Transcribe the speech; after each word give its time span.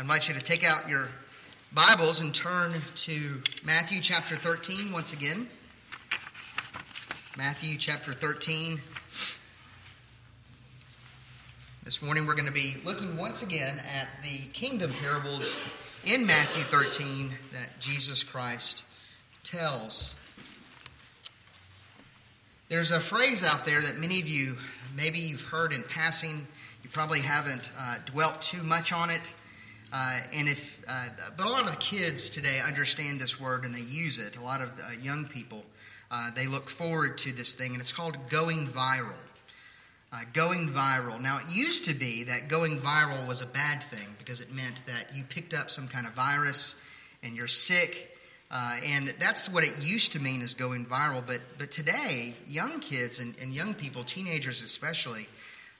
I 0.00 0.02
invite 0.02 0.28
you 0.28 0.34
to 0.34 0.40
take 0.40 0.64
out 0.64 0.88
your 0.88 1.10
Bibles 1.74 2.22
and 2.22 2.34
turn 2.34 2.72
to 2.96 3.42
Matthew 3.66 4.00
chapter 4.00 4.34
13 4.34 4.92
once 4.92 5.12
again. 5.12 5.46
Matthew 7.36 7.76
chapter 7.76 8.14
13. 8.14 8.80
This 11.84 12.00
morning 12.00 12.26
we're 12.26 12.32
going 12.32 12.46
to 12.46 12.50
be 12.50 12.76
looking 12.82 13.14
once 13.18 13.42
again 13.42 13.78
at 13.78 14.08
the 14.22 14.46
kingdom 14.54 14.90
parables 15.02 15.60
in 16.06 16.24
Matthew 16.24 16.64
13 16.64 17.34
that 17.52 17.78
Jesus 17.78 18.22
Christ 18.22 18.84
tells. 19.44 20.14
There's 22.70 22.90
a 22.90 23.00
phrase 23.00 23.44
out 23.44 23.66
there 23.66 23.82
that 23.82 23.98
many 23.98 24.18
of 24.18 24.26
you, 24.26 24.56
maybe 24.96 25.18
you've 25.18 25.42
heard 25.42 25.74
in 25.74 25.82
passing, 25.82 26.46
you 26.82 26.88
probably 26.88 27.20
haven't 27.20 27.68
uh, 27.78 27.98
dwelt 28.06 28.40
too 28.40 28.62
much 28.62 28.94
on 28.94 29.10
it. 29.10 29.34
Uh, 29.92 30.20
and 30.32 30.48
if, 30.48 30.80
uh, 30.88 31.08
but 31.36 31.46
a 31.46 31.48
lot 31.48 31.64
of 31.64 31.72
the 31.72 31.78
kids 31.78 32.30
today 32.30 32.60
understand 32.64 33.20
this 33.20 33.40
word 33.40 33.64
and 33.64 33.74
they 33.74 33.80
use 33.80 34.18
it. 34.18 34.36
A 34.36 34.42
lot 34.42 34.60
of 34.60 34.70
uh, 34.78 34.92
young 35.02 35.24
people, 35.24 35.64
uh, 36.10 36.30
they 36.30 36.46
look 36.46 36.70
forward 36.70 37.18
to 37.18 37.32
this 37.32 37.54
thing, 37.54 37.72
and 37.72 37.80
it's 37.80 37.92
called 37.92 38.16
going 38.28 38.66
viral. 38.68 39.14
Uh, 40.12 40.22
going 40.32 40.68
viral. 40.68 41.20
Now, 41.20 41.38
it 41.38 41.54
used 41.54 41.84
to 41.84 41.94
be 41.94 42.24
that 42.24 42.48
going 42.48 42.78
viral 42.78 43.28
was 43.28 43.42
a 43.42 43.46
bad 43.46 43.82
thing 43.82 44.08
because 44.18 44.40
it 44.40 44.52
meant 44.52 44.84
that 44.86 45.14
you 45.14 45.22
picked 45.22 45.54
up 45.54 45.70
some 45.70 45.86
kind 45.86 46.04
of 46.06 46.14
virus 46.14 46.74
and 47.22 47.36
you're 47.36 47.46
sick. 47.46 48.16
Uh, 48.50 48.78
and 48.84 49.14
that's 49.20 49.48
what 49.48 49.62
it 49.62 49.78
used 49.78 50.12
to 50.12 50.18
mean 50.18 50.42
as 50.42 50.54
going 50.54 50.84
viral. 50.84 51.24
But, 51.24 51.40
but 51.58 51.70
today, 51.70 52.34
young 52.44 52.80
kids 52.80 53.20
and, 53.20 53.36
and 53.40 53.52
young 53.52 53.74
people, 53.74 54.02
teenagers 54.02 54.64
especially, 54.64 55.28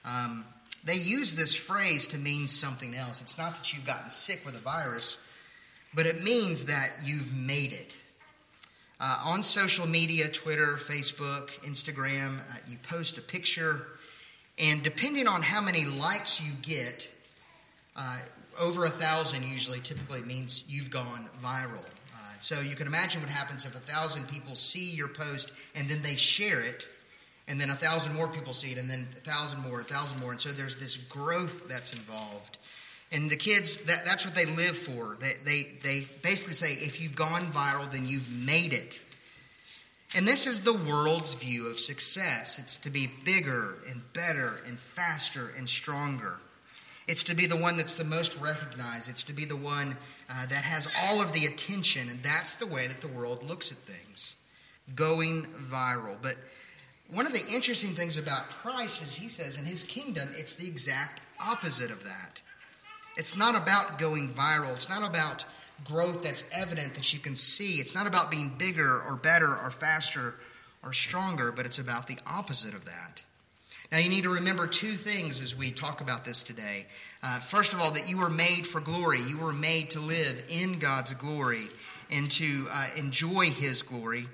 um, 0.05 0.45
they 0.85 0.97
use 0.97 1.35
this 1.35 1.55
phrase 1.55 2.07
to 2.09 2.19
mean 2.19 2.49
something 2.49 2.95
else. 2.95 3.21
It's 3.21 3.37
not 3.37 3.57
that 3.57 3.73
you've 3.73 3.85
gotten 3.85 4.11
sick 4.11 4.43
with 4.45 4.57
a 4.57 4.61
virus, 4.61 5.19
but 5.95 6.07
it 6.07 6.23
means 6.23 6.65
that 6.65 6.91
you've 7.05 7.35
made 7.35 7.73
it. 7.73 7.97
Uh, 8.99 9.19
on 9.25 9.43
social 9.43 9.87
media, 9.87 10.29
Twitter, 10.29 10.77
Facebook, 10.77 11.49
Instagram, 11.63 12.39
uh, 12.39 12.59
you 12.69 12.77
post 12.83 13.17
a 13.19 13.23
picture, 13.23 13.87
and 14.59 14.83
depending 14.83 15.27
on 15.27 15.41
how 15.43 15.61
many 15.61 15.87
likes 15.87 16.41
you 16.41 16.53
get, 16.61 17.11
uh, 17.97 18.19
over 18.59 18.85
a 18.85 18.91
thousand 18.91 19.43
usually 19.45 19.81
typically 19.81 20.21
means 20.23 20.65
you've 20.69 20.91
gone 20.91 21.29
viral. 21.43 21.85
Uh, 22.15 22.39
so 22.41 22.61
you 22.61 22.77
can 22.77 22.87
imagine 22.87 23.21
what 23.21 23.31
happens 23.31 23.65
if 23.65 23.75
a 23.75 23.81
thousand 23.81 24.29
people 24.29 24.55
see 24.55 24.91
your 24.91 25.09
post 25.09 25.53
and 25.75 25.89
then 25.89 26.03
they 26.03 26.17
share 26.17 26.61
it 26.61 26.87
and 27.51 27.61
then 27.61 27.69
a 27.71 27.75
thousand 27.75 28.15
more 28.15 28.29
people 28.29 28.55
see 28.55 28.71
it, 28.71 28.79
and 28.79 28.89
then 28.89 29.09
a 29.11 29.21
thousand 29.21 29.61
more, 29.69 29.81
a 29.81 29.85
thousand 29.85 30.21
more. 30.21 30.31
And 30.31 30.41
so 30.41 30.51
there's 30.51 30.77
this 30.77 30.97
growth 30.97 31.69
that's 31.69 31.93
involved. 31.93 32.59
And 33.11 33.29
the 33.29 33.37
kids, 33.37 33.79
that, 33.87 34.05
that's 34.05 34.25
what 34.25 34.37
they 34.37 34.47
live 34.47 34.79
for. 34.79 35.17
They, 35.19 35.33
they, 35.45 35.67
they 35.83 36.07
basically 36.23 36.55
say, 36.55 36.75
if 36.75 37.01
you've 37.01 37.17
gone 37.17 37.43
viral, 37.47 37.91
then 37.91 38.07
you've 38.07 38.31
made 38.31 38.73
it. 38.73 39.01
And 40.15 40.29
this 40.29 40.47
is 40.47 40.61
the 40.61 40.73
world's 40.73 41.35
view 41.35 41.69
of 41.69 41.81
success 41.81 42.59
it's 42.61 42.77
to 42.79 42.91
be 42.91 43.11
bigger 43.25 43.79
and 43.89 44.01
better 44.13 44.61
and 44.67 44.79
faster 44.79 45.53
and 45.59 45.69
stronger. 45.69 46.37
It's 47.09 47.25
to 47.25 47.35
be 47.35 47.47
the 47.47 47.57
one 47.57 47.77
that's 47.77 47.95
the 47.95 48.05
most 48.05 48.37
recognized. 48.39 49.11
It's 49.11 49.25
to 49.25 49.33
be 49.33 49.45
the 49.45 49.57
one 49.57 49.97
uh, 50.29 50.47
that 50.47 50.63
has 50.63 50.87
all 51.03 51.21
of 51.21 51.33
the 51.33 51.47
attention. 51.47 52.09
And 52.09 52.23
that's 52.23 52.55
the 52.55 52.67
way 52.67 52.87
that 52.87 53.01
the 53.01 53.09
world 53.09 53.43
looks 53.43 53.73
at 53.73 53.79
things 53.79 54.37
going 54.95 55.47
viral. 55.71 56.17
But 56.21 56.37
one 57.13 57.27
of 57.27 57.33
the 57.33 57.47
interesting 57.49 57.93
things 57.93 58.17
about 58.17 58.49
Christ 58.51 59.03
is 59.03 59.15
he 59.15 59.29
says 59.29 59.59
in 59.59 59.65
his 59.65 59.83
kingdom, 59.85 60.29
it's 60.37 60.55
the 60.55 60.67
exact 60.67 61.21
opposite 61.39 61.91
of 61.91 62.05
that. 62.05 62.41
It's 63.17 63.37
not 63.37 63.57
about 63.57 63.99
going 63.99 64.29
viral, 64.29 64.75
it's 64.75 64.89
not 64.89 65.09
about 65.09 65.45
growth 65.85 66.23
that's 66.23 66.45
evident 66.55 66.95
that 66.95 67.13
you 67.13 67.19
can 67.19 67.35
see, 67.35 67.81
it's 67.81 67.95
not 67.95 68.07
about 68.07 68.31
being 68.31 68.55
bigger 68.59 69.03
or 69.03 69.17
better 69.17 69.49
or 69.49 69.71
faster 69.71 70.35
or 70.85 70.93
stronger, 70.93 71.53
but 71.53 71.67
it's 71.67 71.79
about 71.79 72.07
the 72.07 72.19
opposite 72.27 72.75
of 72.75 72.85
that. 72.85 73.23
Now, 73.91 73.99
you 73.99 74.09
need 74.09 74.23
to 74.23 74.31
remember 74.31 74.69
two 74.69 74.93
things 74.93 75.41
as 75.41 75.57
we 75.57 75.73
talk 75.73 76.01
about 76.01 76.25
this 76.25 76.45
today. 76.45 76.87
Uh, 77.25 77.41
first 77.41 77.73
of 77.73 77.81
all, 77.81 77.91
that 77.91 78.09
you 78.09 78.19
were 78.19 78.31
made 78.31 78.65
for 78.65 78.81
glory. 78.81 79.21
You 79.21 79.39
were 79.39 79.53
made 79.53 79.91
to 79.91 80.01
live 80.01 80.45
in 80.49 80.79
God's 80.79 81.13
glory 81.15 81.69
and 82.09 82.31
to 82.33 82.69
uh, 82.71 82.89
enjoy 82.97 83.51
His 83.51 83.83
glory 83.83 84.29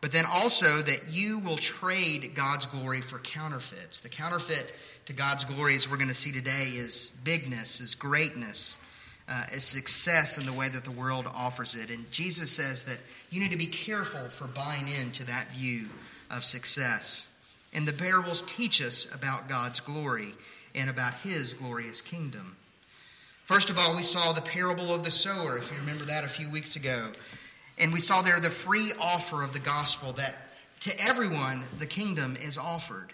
but 0.00 0.12
then 0.12 0.24
also 0.26 0.80
that 0.82 1.08
you 1.08 1.38
will 1.40 1.56
trade 1.56 2.32
God's 2.34 2.66
glory 2.66 3.00
for 3.00 3.18
counterfeits. 3.18 4.00
The 4.00 4.08
counterfeit 4.08 4.72
to 5.06 5.12
God's 5.12 5.44
glory, 5.44 5.74
as 5.74 5.90
we're 5.90 5.96
going 5.96 6.08
to 6.08 6.14
see 6.14 6.32
today, 6.32 6.68
is 6.68 7.10
bigness, 7.24 7.80
is 7.80 7.94
greatness, 7.94 8.78
uh, 9.28 9.44
is 9.52 9.64
success 9.64 10.38
in 10.38 10.46
the 10.46 10.52
way 10.52 10.68
that 10.68 10.84
the 10.84 10.90
world 10.90 11.26
offers 11.32 11.74
it. 11.74 11.90
And 11.90 12.10
Jesus 12.12 12.50
says 12.50 12.84
that 12.84 12.98
you 13.30 13.40
need 13.40 13.50
to 13.50 13.58
be 13.58 13.66
careful 13.66 14.28
for 14.28 14.46
buying 14.46 14.86
into 15.00 15.24
that 15.26 15.50
view 15.52 15.88
of 16.30 16.44
success. 16.44 17.26
And 17.72 17.86
the 17.86 17.92
parables 17.92 18.42
teach 18.42 18.80
us 18.80 19.12
about 19.12 19.48
God's 19.48 19.80
glory 19.80 20.34
and 20.74 20.88
about 20.88 21.14
his 21.14 21.52
glorious 21.52 22.00
kingdom. 22.00 22.56
First 23.44 23.70
of 23.70 23.78
all, 23.78 23.96
we 23.96 24.02
saw 24.02 24.32
the 24.32 24.42
parable 24.42 24.94
of 24.94 25.04
the 25.04 25.10
sower, 25.10 25.58
if 25.58 25.70
you 25.72 25.78
remember 25.78 26.04
that 26.04 26.22
a 26.22 26.28
few 26.28 26.50
weeks 26.50 26.76
ago. 26.76 27.12
And 27.78 27.92
we 27.92 28.00
saw 28.00 28.22
there 28.22 28.40
the 28.40 28.50
free 28.50 28.92
offer 29.00 29.42
of 29.42 29.52
the 29.52 29.58
gospel 29.58 30.12
that 30.14 30.34
to 30.80 31.00
everyone 31.00 31.64
the 31.78 31.86
kingdom 31.86 32.36
is 32.40 32.58
offered. 32.58 33.12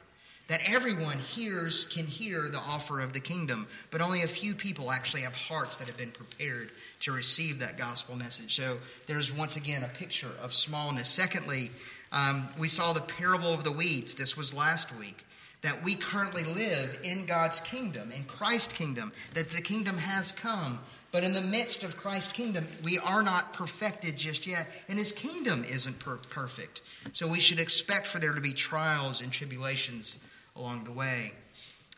That 0.49 0.61
everyone 0.67 1.19
hears 1.19 1.87
can 1.87 2.07
hear 2.07 2.43
the 2.51 2.59
offer 2.59 3.01
of 3.01 3.15
the 3.15 3.21
kingdom, 3.21 3.67
but 3.91 4.03
only 4.03 4.23
a 4.23 4.29
few 4.29 4.55
people 4.55 4.91
actually 4.91 5.23
have 5.23 5.35
hearts 5.35 5.79
that 5.79 5.87
have 5.87 5.97
been 5.97 6.11
prepared 6.11 6.71
to 7.01 7.13
receive 7.13 7.61
that 7.61 7.79
gospel 7.79 8.15
message. 8.15 8.55
So 8.55 8.77
there's 9.07 9.33
once 9.33 9.57
again 9.57 9.85
a 9.85 9.89
picture 9.89 10.29
of 10.43 10.53
smallness. 10.53 11.09
Secondly, 11.09 11.71
um, 12.13 12.51
we 12.59 12.69
saw 12.69 12.93
the 12.93 13.01
parable 13.01 13.55
of 13.55 13.65
the 13.65 13.73
weeds. 13.73 14.13
This 14.13 14.37
was 14.37 14.53
last 14.53 14.95
week 14.99 15.25
that 15.65 15.83
we 15.83 15.95
currently 15.95 16.45
live 16.45 17.01
in 17.05 17.25
God's 17.25 17.59
kingdom, 17.61 18.13
in 18.13 18.23
Christ's 18.25 18.75
kingdom, 18.75 19.13
that 19.33 19.49
the 19.49 19.63
kingdom 19.63 19.97
has 19.97 20.31
come. 20.31 20.79
But 21.11 21.25
in 21.25 21.33
the 21.33 21.41
midst 21.41 21.83
of 21.83 21.97
Christ's 21.97 22.35
kingdom, 22.35 22.67
we 22.83 22.99
are 22.99 23.23
not 23.23 23.55
perfected 23.55 24.19
just 24.19 24.47
yet, 24.47 24.67
and 24.91 24.99
his 24.99 25.11
kingdom 25.11 25.65
isn't 25.65 25.99
per- 25.99 26.19
perfect. 26.29 26.83
So 27.15 27.27
we 27.27 27.41
should 27.41 27.59
expect 27.59 28.09
for 28.09 28.19
there 28.19 28.35
to 28.35 28.43
be 28.43 28.53
trials 28.53 29.23
and 29.23 29.33
tribulations 29.33 30.19
along 30.55 30.85
the 30.85 30.93
way. 30.93 31.33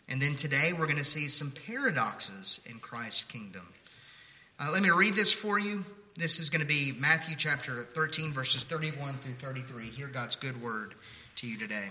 And 0.08 0.22
then 0.22 0.36
today 0.36 0.72
we're 0.72 0.86
going 0.86 0.98
to 0.98 1.04
see 1.04 1.28
some 1.28 1.52
paradoxes 1.66 2.60
in 2.70 2.78
Christ's 2.78 3.24
kingdom. 3.24 3.66
Uh, 4.60 4.70
let 4.72 4.80
me 4.80 4.90
read 4.90 5.16
this 5.16 5.32
for 5.32 5.58
you. 5.58 5.84
This 6.14 6.38
is 6.38 6.50
going 6.50 6.60
to 6.60 6.66
be 6.68 6.94
Matthew 6.96 7.34
chapter 7.36 7.82
13, 7.82 8.32
verses 8.32 8.62
31 8.62 9.14
through 9.14 9.32
33. 9.32 9.86
Hear 9.86 10.06
God's 10.06 10.36
good 10.36 10.62
word 10.62 10.94
to 11.34 11.48
you 11.48 11.58
today. 11.58 11.90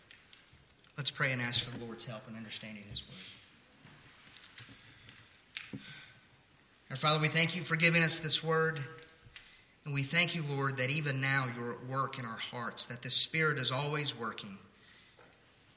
Let's 0.97 1.11
pray 1.11 1.31
and 1.31 1.41
ask 1.41 1.63
for 1.63 1.77
the 1.77 1.85
Lord's 1.85 2.03
help 2.03 2.27
in 2.29 2.35
understanding 2.35 2.83
His 2.89 3.03
Word. 5.71 5.79
Our 6.89 6.95
Father, 6.97 7.21
we 7.21 7.29
thank 7.29 7.55
you 7.55 7.61
for 7.61 7.75
giving 7.75 8.03
us 8.03 8.17
this 8.17 8.43
Word. 8.43 8.79
And 9.85 9.93
we 9.93 10.03
thank 10.03 10.35
you, 10.35 10.43
Lord, 10.47 10.77
that 10.77 10.91
even 10.91 11.21
now 11.21 11.47
you're 11.55 11.71
at 11.71 11.85
work 11.87 12.19
in 12.19 12.25
our 12.25 12.37
hearts, 12.37 12.85
that 12.85 13.01
the 13.01 13.09
Spirit 13.09 13.57
is 13.57 13.71
always 13.71 14.17
working, 14.17 14.57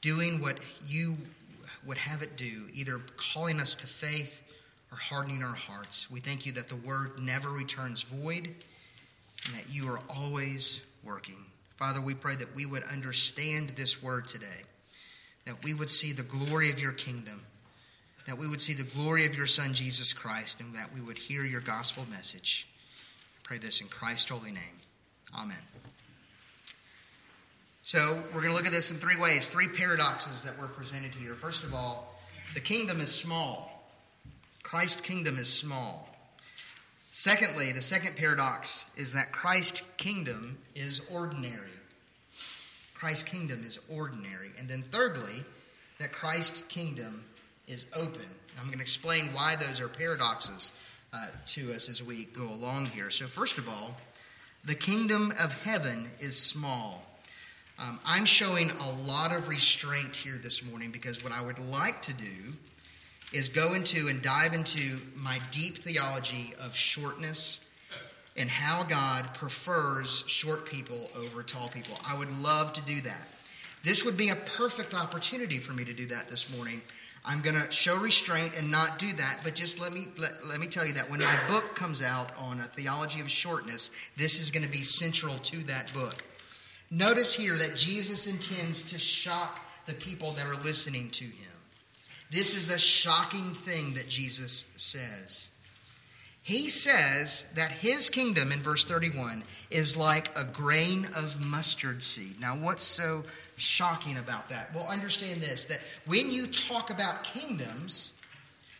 doing 0.01 0.41
what 0.41 0.59
you 0.85 1.15
would 1.85 1.97
have 1.97 2.21
it 2.21 2.35
do, 2.35 2.67
either 2.73 2.99
calling 3.17 3.59
us 3.59 3.73
to 3.75 3.87
faith 3.87 4.41
or 4.91 4.97
hardening 4.97 5.41
our 5.41 5.55
hearts. 5.55 6.11
We 6.11 6.19
thank 6.19 6.45
you 6.45 6.51
that 6.51 6.69
the 6.69 6.75
Word 6.75 7.19
never 7.19 7.49
returns 7.49 8.01
void 8.01 8.53
and 9.45 9.55
that 9.55 9.69
you 9.69 9.89
are 9.89 10.01
always 10.09 10.81
working. 11.03 11.45
Father, 11.77 12.01
we 12.01 12.13
pray 12.13 12.35
that 12.35 12.55
we 12.55 12.65
would 12.65 12.83
understand 12.83 13.69
this 13.69 14.03
Word 14.03 14.27
today 14.27 14.65
that 15.45 15.63
we 15.63 15.73
would 15.73 15.91
see 15.91 16.11
the 16.11 16.23
glory 16.23 16.71
of 16.71 16.79
your 16.79 16.91
kingdom, 16.91 17.45
that 18.27 18.37
we 18.37 18.47
would 18.47 18.61
see 18.61 18.73
the 18.73 18.83
glory 18.83 19.25
of 19.25 19.35
your 19.35 19.47
Son, 19.47 19.73
Jesus 19.73 20.13
Christ, 20.13 20.59
and 20.59 20.75
that 20.75 20.93
we 20.93 21.01
would 21.01 21.17
hear 21.17 21.43
your 21.43 21.61
gospel 21.61 22.05
message. 22.09 22.67
I 23.37 23.47
pray 23.47 23.57
this 23.59 23.81
in 23.81 23.87
Christ's 23.87 24.29
holy 24.29 24.51
name. 24.51 24.81
Amen. 25.37 25.57
So, 27.83 28.23
we're 28.33 28.41
going 28.41 28.49
to 28.49 28.55
look 28.55 28.65
at 28.65 28.71
this 28.71 28.89
in 28.89 28.97
three 28.97 29.15
ways, 29.15 29.47
three 29.47 29.67
paradoxes 29.67 30.41
that 30.43 30.59
were 30.59 30.67
presented 30.67 31.13
here. 31.13 31.35
First 31.35 31.63
of 31.63 31.75
all, 31.75 32.15
the 32.55 32.59
kingdom 32.59 32.99
is 32.99 33.13
small. 33.13 33.87
Christ's 34.63 35.01
kingdom 35.01 35.37
is 35.37 35.53
small. 35.53 36.09
Secondly, 37.11 37.71
the 37.71 37.83
second 37.83 38.17
paradox 38.17 38.87
is 38.97 39.13
that 39.13 39.31
Christ's 39.31 39.83
kingdom 39.97 40.57
is 40.73 40.99
ordinary. 41.11 41.74
Christ's 42.95 43.23
kingdom 43.23 43.63
is 43.65 43.79
ordinary. 43.89 44.49
And 44.57 44.67
then 44.67 44.83
thirdly, 44.91 45.43
that 45.99 46.11
Christ's 46.11 46.61
kingdom 46.63 47.23
is 47.67 47.85
open. 47.95 48.25
I'm 48.57 48.65
going 48.65 48.77
to 48.77 48.81
explain 48.81 49.27
why 49.27 49.55
those 49.55 49.79
are 49.79 49.87
paradoxes 49.87 50.71
uh, 51.13 51.27
to 51.47 51.71
us 51.73 51.89
as 51.89 52.01
we 52.01 52.25
go 52.25 52.43
along 52.43 52.87
here. 52.87 53.09
So, 53.11 53.27
first 53.27 53.57
of 53.57 53.69
all, 53.69 53.95
the 54.63 54.75
kingdom 54.75 55.31
of 55.39 55.53
heaven 55.53 56.09
is 56.19 56.37
small. 56.37 57.03
Um, 57.77 57.99
I'm 58.05 58.25
showing 58.25 58.71
a 58.71 58.91
lot 59.07 59.31
of 59.31 59.49
restraint 59.49 60.15
here 60.15 60.37
this 60.37 60.63
morning 60.63 60.91
because 60.91 61.23
what 61.23 61.33
I 61.33 61.41
would 61.41 61.59
like 61.59 62.01
to 62.03 62.13
do 62.13 62.53
is 63.33 63.49
go 63.49 63.73
into 63.73 64.07
and 64.07 64.21
dive 64.21 64.53
into 64.53 65.01
my 65.15 65.39
deep 65.51 65.77
theology 65.77 66.53
of 66.63 66.75
shortness 66.75 67.59
and 68.35 68.49
how 68.49 68.83
God 68.83 69.33
prefers 69.33 70.23
short 70.27 70.65
people 70.65 71.09
over 71.15 71.41
tall 71.43 71.69
people. 71.69 71.97
I 72.05 72.17
would 72.17 72.31
love 72.41 72.73
to 72.73 72.81
do 72.81 73.01
that. 73.01 73.27
This 73.83 74.03
would 74.03 74.17
be 74.17 74.29
a 74.29 74.35
perfect 74.35 74.93
opportunity 74.93 75.59
for 75.59 75.73
me 75.73 75.85
to 75.85 75.93
do 75.93 76.07
that 76.07 76.29
this 76.29 76.49
morning. 76.49 76.81
I'm 77.23 77.41
going 77.41 77.55
to 77.55 77.71
show 77.71 77.97
restraint 77.97 78.55
and 78.55 78.69
not 78.69 78.99
do 78.99 79.11
that, 79.13 79.39
but 79.43 79.55
just 79.55 79.79
let 79.79 79.91
me 79.91 80.07
let, 80.17 80.45
let 80.45 80.59
me 80.59 80.67
tell 80.67 80.85
you 80.85 80.93
that 80.93 81.09
when 81.09 81.21
my 81.21 81.39
book 81.47 81.75
comes 81.75 82.01
out 82.01 82.31
on 82.37 82.59
a 82.59 82.65
theology 82.65 83.19
of 83.19 83.31
shortness, 83.31 83.89
this 84.15 84.39
is 84.39 84.51
going 84.51 84.63
to 84.63 84.71
be 84.71 84.83
central 84.83 85.35
to 85.39 85.63
that 85.65 85.91
book. 85.93 86.23
Notice 86.91 87.33
here 87.33 87.55
that 87.55 87.75
Jesus 87.75 88.27
intends 88.27 88.83
to 88.91 88.99
shock 88.99 89.65
the 89.87 89.93
people 89.95 90.33
that 90.33 90.45
are 90.45 90.61
listening 90.63 91.09
to 91.11 91.23
him. 91.23 91.51
This 92.31 92.55
is 92.55 92.69
a 92.69 92.77
shocking 92.79 93.53
thing 93.53 93.95
that 93.95 94.07
Jesus 94.07 94.65
says. 94.77 95.49
He 96.45 96.69
says 96.69 97.43
that 97.55 97.71
his 97.71 98.11
kingdom, 98.11 98.51
in 98.51 98.61
verse 98.61 98.85
31, 98.85 99.43
is 99.71 99.97
like 99.97 100.29
a 100.37 100.43
grain 100.43 101.09
of 101.15 101.43
mustard 101.43 102.03
seed. 102.03 102.39
Now, 102.39 102.55
what's 102.55 102.83
so 102.83 103.23
shocking 103.55 104.15
about 104.15 104.49
that? 104.49 104.69
Well, 104.71 104.87
understand 104.87 105.41
this 105.41 105.65
that 105.65 105.79
when 106.05 106.29
you 106.29 106.45
talk 106.45 106.91
about 106.91 107.23
kingdoms, 107.23 108.13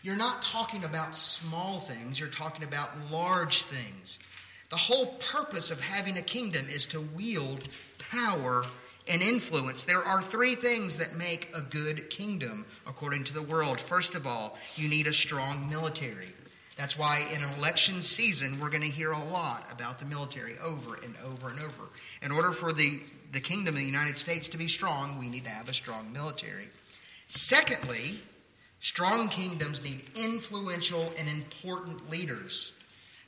you're 0.04 0.16
not 0.16 0.44
talking 0.44 0.84
about 0.84 1.16
small 1.16 1.80
things, 1.80 2.20
you're 2.20 2.30
talking 2.30 2.64
about 2.64 2.92
large 3.10 3.64
things. 3.64 4.20
The 4.70 4.76
whole 4.76 5.16
purpose 5.16 5.72
of 5.72 5.82
having 5.82 6.20
a 6.20 6.22
kingdom 6.22 6.68
is 6.70 6.86
to 6.88 7.02
wield 7.02 7.68
power 7.98 8.64
and 9.08 9.24
influence. 9.24 9.86
There 9.86 10.04
are 10.04 10.22
three 10.22 10.54
things 10.54 10.98
that 10.98 11.16
make 11.16 11.50
a 11.56 11.64
good 11.64 12.12
kingdom, 12.12 12.68
according 12.86 13.24
to 13.24 13.34
the 13.34 13.42
world. 13.42 13.82
First 13.82 14.14
of 14.14 14.28
all, 14.28 14.56
you 14.76 14.88
need 14.88 15.08
a 15.08 15.14
strong 15.14 15.68
military. 15.68 16.35
That's 16.78 16.98
why 16.98 17.26
in 17.34 17.42
an 17.42 17.58
election 17.58 18.02
season, 18.02 18.60
we're 18.60 18.70
going 18.70 18.82
to 18.82 18.90
hear 18.90 19.12
a 19.12 19.24
lot 19.24 19.66
about 19.72 20.00
the 20.00 20.06
military 20.06 20.58
over 20.60 20.96
and 20.96 21.16
over 21.26 21.50
and 21.50 21.60
over. 21.60 21.84
In 22.22 22.32
order 22.32 22.52
for 22.52 22.74
the, 22.74 23.00
the 23.32 23.40
kingdom 23.40 23.76
of 23.76 23.80
the 23.80 23.86
United 23.86 24.18
States 24.18 24.48
to 24.50 24.58
be 24.58 24.68
strong, 24.68 25.18
we 25.18 25.30
need 25.30 25.46
to 25.46 25.52
have 25.52 25.70
a 25.70 25.74
strong 25.74 26.12
military. 26.12 26.68
Secondly, 27.28 28.20
strong 28.82 29.30
kingdoms 29.30 29.84
need 29.84 30.04
influential 30.16 31.14
and 31.18 31.30
important 31.30 32.10
leaders. 32.10 32.74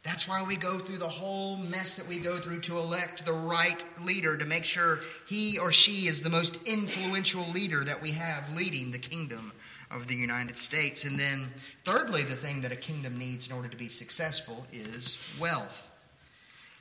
That's 0.03 0.27
why 0.27 0.43
we 0.43 0.55
go 0.55 0.77
through 0.77 1.00
the 1.00 1.07
whole 1.07 1.57
mess 1.57 1.95
that 1.95 2.07
we 2.07 2.17
go 2.17 2.38
through 2.38 2.61
to 2.61 2.77
elect 2.77 3.25
the 3.25 3.33
right 3.33 3.83
leader 4.03 4.38
to 4.38 4.45
make 4.45 4.63
sure 4.63 5.00
he 5.27 5.57
or 5.57 5.71
she 5.71 6.07
is 6.07 6.21
the 6.21 6.29
most 6.29 6.59
influential 6.65 7.45
leader 7.50 7.83
that 7.83 8.01
we 8.01 8.11
have 8.11 8.55
leading 8.55 8.91
the 8.91 9.00
kingdom 9.00 9.51
of 9.92 10.07
the 10.07 10.16
United 10.16 10.57
States. 10.57 11.04
And 11.04 11.19
then, 11.19 11.51
thirdly, 11.84 12.24
the 12.24 12.36
thing 12.36 12.62
that 12.62 12.72
a 12.72 12.75
kingdom 12.75 13.18
needs 13.18 13.48
in 13.48 13.54
order 13.56 13.68
to 13.68 13.78
be 13.78 13.88
successful 13.88 14.66
is 14.72 15.18
wealth. 15.39 15.89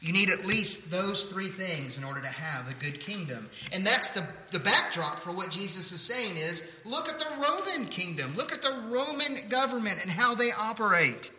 You 0.01 0.13
need 0.13 0.29
at 0.29 0.45
least 0.45 0.91
those 0.91 1.25
three 1.25 1.49
things 1.49 1.97
in 1.97 2.05
order 2.05 2.21
to 2.21 2.29
have 2.29 2.71
a 2.71 2.75
good 2.75 3.01
kingdom. 3.01 3.49
And 3.73 3.87
that's 3.87 4.11
the, 4.11 4.27
the 4.53 4.59
backdrop 4.59 5.19
for 5.19 5.33
what 5.33 5.51
Jesus 5.51 5.91
is 5.91 6.01
saying 6.01 6.37
is 6.37 6.81
look 6.85 7.09
at 7.09 7.19
the 7.19 7.31
Roman 7.43 7.87
kingdom. 7.87 8.35
Look 8.37 8.53
at 8.53 8.63
the 8.63 8.83
Roman 8.89 9.49
government 9.49 10.01
and 10.03 10.11
how 10.11 10.35
they 10.35 10.53
operate. 10.53 11.31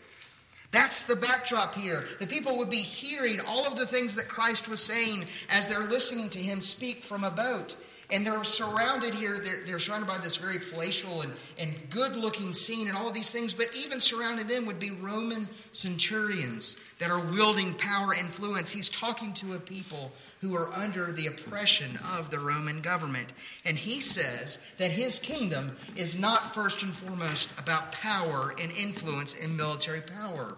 That's 0.72 1.04
the 1.04 1.16
backdrop 1.16 1.76
here. 1.76 2.06
The 2.20 2.28
people 2.28 2.58
would 2.58 2.70
be 2.70 2.78
hearing 2.78 3.40
all 3.48 3.66
of 3.68 3.78
the 3.78 3.86
things 3.86 4.16
that 4.16 4.28
Christ 4.28 4.68
was 4.68 4.82
saying 4.82 5.26
as 5.50 5.68
they're 5.68 5.80
listening 5.80 6.30
to 6.32 6.40
him 6.40 6.60
speak 6.60 7.04
from 7.04 7.24
a 7.24 7.32
boat. 7.32 7.78
And 8.10 8.26
they're 8.26 8.46
surrounded 8.46 9.14
here, 9.14 9.38
they're, 9.38 9.66
they're 9.66 9.80
surrounded 9.80 10.08
by 10.08 10.18
this 10.20 10.38
very 10.38 10.60
palatial 10.60 11.24
and, 11.24 11.34
and 11.60 11.90
good 11.90 12.16
looking 12.16 12.54
scene 12.54 12.88
and 12.88 12.96
all 12.96 13.12
these 13.12 13.32
things, 13.32 13.54
but 13.54 13.68
even 13.78 14.00
surrounding 14.00 14.48
them 14.48 14.66
would 14.66 14.80
be 14.80 14.92
Roman 14.92 15.50
centurions 15.74 16.78
that 17.00 17.10
are 17.10 17.20
wielding 17.20 17.74
power 17.74 18.14
and 18.14 18.28
influence. 18.28 18.72
He's 18.72 18.90
talking 18.90 19.34
to 19.36 19.54
a 19.54 19.60
people 19.60 20.12
who 20.42 20.56
are 20.56 20.72
under 20.74 21.12
the 21.12 21.28
oppression 21.28 22.00
of 22.14 22.32
the 22.32 22.40
Roman 22.40 22.82
government. 22.82 23.30
And 23.66 23.78
he 23.78 24.00
says 24.00 24.60
that 24.78 24.92
his 24.92 25.20
kingdom 25.20 25.76
is 25.96 26.20
not 26.20 26.54
first 26.54 26.84
and 26.84 26.94
foremost 26.94 27.50
about 27.60 27.92
power 27.92 28.54
and 28.62 28.72
influence 28.72 29.36
and 29.42 29.58
military 29.58 30.02
power. 30.02 30.56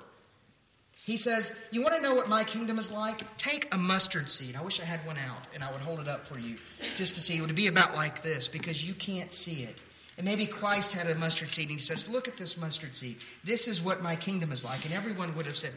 He 1.10 1.18
says, 1.18 1.58
You 1.72 1.82
want 1.82 1.96
to 1.96 2.02
know 2.04 2.14
what 2.14 2.30
my 2.30 2.44
kingdom 2.44 2.78
is 2.78 2.92
like? 2.92 3.24
Take 3.40 3.74
a 3.74 3.78
mustard 3.80 4.30
seed. 4.30 4.56
I 4.56 4.62
wish 4.62 4.80
I 4.80 4.84
had 4.84 5.04
one 5.08 5.18
out 5.18 5.42
and 5.56 5.64
I 5.64 5.72
would 5.72 5.82
hold 5.82 6.00
it 6.00 6.08
up 6.08 6.24
for 6.24 6.38
you 6.38 6.58
just 6.96 7.16
to 7.16 7.22
see. 7.22 7.36
It 7.36 7.42
would 7.42 7.56
be 7.56 7.66
about 7.66 7.96
like 7.96 8.22
this 8.22 8.48
because 8.48 8.88
you 8.88 8.94
can't 8.94 9.34
see 9.34 9.64
it. 9.64 9.76
And 10.18 10.26
maybe 10.26 10.46
Christ 10.46 10.94
had 10.94 11.10
a 11.10 11.16
mustard 11.16 11.52
seed 11.52 11.70
and 11.70 11.80
he 11.80 11.82
says, 11.82 12.08
Look 12.08 12.28
at 12.28 12.38
this 12.38 12.62
mustard 12.62 12.96
seed. 12.96 13.18
This 13.44 13.68
is 13.68 13.82
what 13.82 14.04
my 14.04 14.16
kingdom 14.16 14.52
is 14.52 14.64
like. 14.64 14.86
And 14.86 14.94
everyone 14.94 15.34
would 15.36 15.48
have 15.48 15.58
said, 15.58 15.72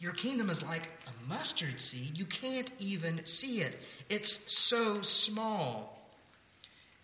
Your 0.00 0.10
kingdom 0.10 0.50
is 0.50 0.60
like 0.60 0.90
a 1.06 1.28
mustard 1.28 1.78
seed. 1.78 2.18
You 2.18 2.24
can't 2.24 2.72
even 2.80 3.24
see 3.26 3.60
it, 3.60 3.78
it's 4.08 4.52
so 4.52 5.02
small. 5.02 5.96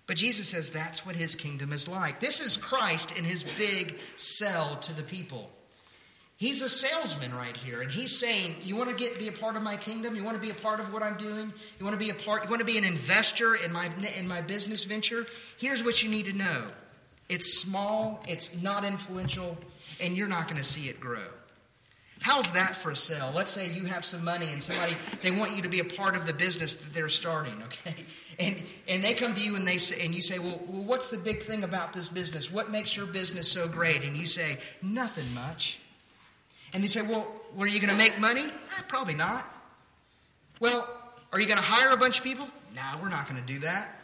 But 0.09 0.17
Jesus 0.17 0.49
says 0.49 0.71
that's 0.71 1.07
what 1.07 1.15
his 1.15 1.37
kingdom 1.37 1.73
is 1.73 1.87
like. 1.87 2.19
This 2.19 2.41
is 2.41 2.57
Christ 2.57 3.17
in 3.17 3.25
his 3.25 3.45
big 3.45 4.01
sell 4.17 4.75
to 4.75 4.93
the 4.93 5.05
people. 5.05 5.51
He's 6.39 6.61
a 6.61 6.69
salesman 6.69 7.35
right 7.35 7.57
here, 7.57 7.81
and 7.81 7.91
he's 7.91 8.19
saying, 8.19 8.57
You 8.61 8.77
want 8.77 8.91
to 8.91 8.97
get 8.97 9.19
be 9.19 9.29
a 9.29 9.33
part 9.33 9.57
of 9.57 9.63
my 9.63 9.77
kingdom? 9.77 10.15
You 10.15 10.23
want 10.23 10.37
to 10.37 10.41
be 10.41 10.51
a 10.51 10.55
part 10.55 10.81
of 10.81 10.93
what 10.93 11.03
I'm 11.03 11.17
doing? 11.17 11.53
You 11.79 11.85
want 11.85 11.99
to 11.99 12.05
be 12.05 12.11
a 12.11 12.15
part, 12.15 12.45
you 12.45 12.51
want 12.51 12.61
to 12.61 12.67
be 12.67 12.77
an 12.77 12.85
investor 12.85 13.55
in 13.55 13.73
my 13.73 13.89
in 14.19 14.29
my 14.29 14.43
business 14.43 14.85
venture? 14.85 15.27
Here's 15.57 15.83
what 15.83 16.03
you 16.03 16.11
need 16.11 16.27
to 16.27 16.35
know. 16.35 16.69
It's 17.31 17.61
small, 17.61 18.23
it's 18.29 18.63
not 18.63 18.85
influential, 18.85 19.57
and 20.01 20.15
you're 20.15 20.29
not 20.29 20.45
going 20.45 20.59
to 20.59 20.65
see 20.65 20.89
it 20.89 21.01
grow. 21.01 21.25
How's 22.21 22.51
that 22.51 22.77
for 22.77 22.91
a 22.91 22.97
sale? 22.97 23.33
Let's 23.35 23.53
say 23.53 23.71
you 23.71 23.85
have 23.85 24.05
some 24.05 24.25
money 24.25 24.47
and 24.53 24.63
somebody 24.63 24.95
they 25.23 25.31
want 25.31 25.57
you 25.57 25.63
to 25.63 25.69
be 25.69 25.81
a 25.81 25.85
part 25.85 26.17
of 26.17 26.27
the 26.27 26.35
business 26.35 26.75
that 26.75 26.93
they're 26.93 27.09
starting, 27.09 27.63
okay? 27.63 27.95
And 28.39 28.63
and 28.87 29.03
they 29.03 29.15
come 29.15 29.33
to 29.33 29.41
you 29.41 29.57
and 29.57 29.67
they 29.67 29.79
say 29.79 30.05
and 30.05 30.15
you 30.15 30.21
say, 30.21 30.39
well, 30.39 30.61
well, 30.69 30.85
what's 30.85 31.09
the 31.09 31.17
big 31.17 31.43
thing 31.43 31.65
about 31.65 31.95
this 31.95 32.11
business? 32.11 32.53
What 32.53 32.71
makes 32.71 32.95
your 32.95 33.07
business 33.07 33.51
so 33.51 33.67
great? 33.67 34.05
And 34.05 34.15
you 34.15 34.27
say, 34.27 34.59
nothing 34.83 35.33
much. 35.33 35.79
And 36.77 36.85
they 36.85 36.89
say, 36.89 37.01
Well, 37.01 37.27
were 37.57 37.67
you 37.67 37.81
going 37.81 37.91
to 37.91 37.97
make 37.97 38.21
money? 38.21 38.43
Eh, 38.43 38.83
probably 38.87 39.15
not. 39.15 39.51
Well, 40.61 40.87
are 41.33 41.41
you 41.41 41.47
going 41.47 41.57
to 41.57 41.65
hire 41.65 41.89
a 41.89 41.97
bunch 41.97 42.19
of 42.19 42.25
people? 42.25 42.47
Nah, 42.75 43.01
we're 43.01 43.09
not 43.09 43.27
going 43.27 43.41
to 43.41 43.47
do 43.51 43.61
that. 43.61 43.99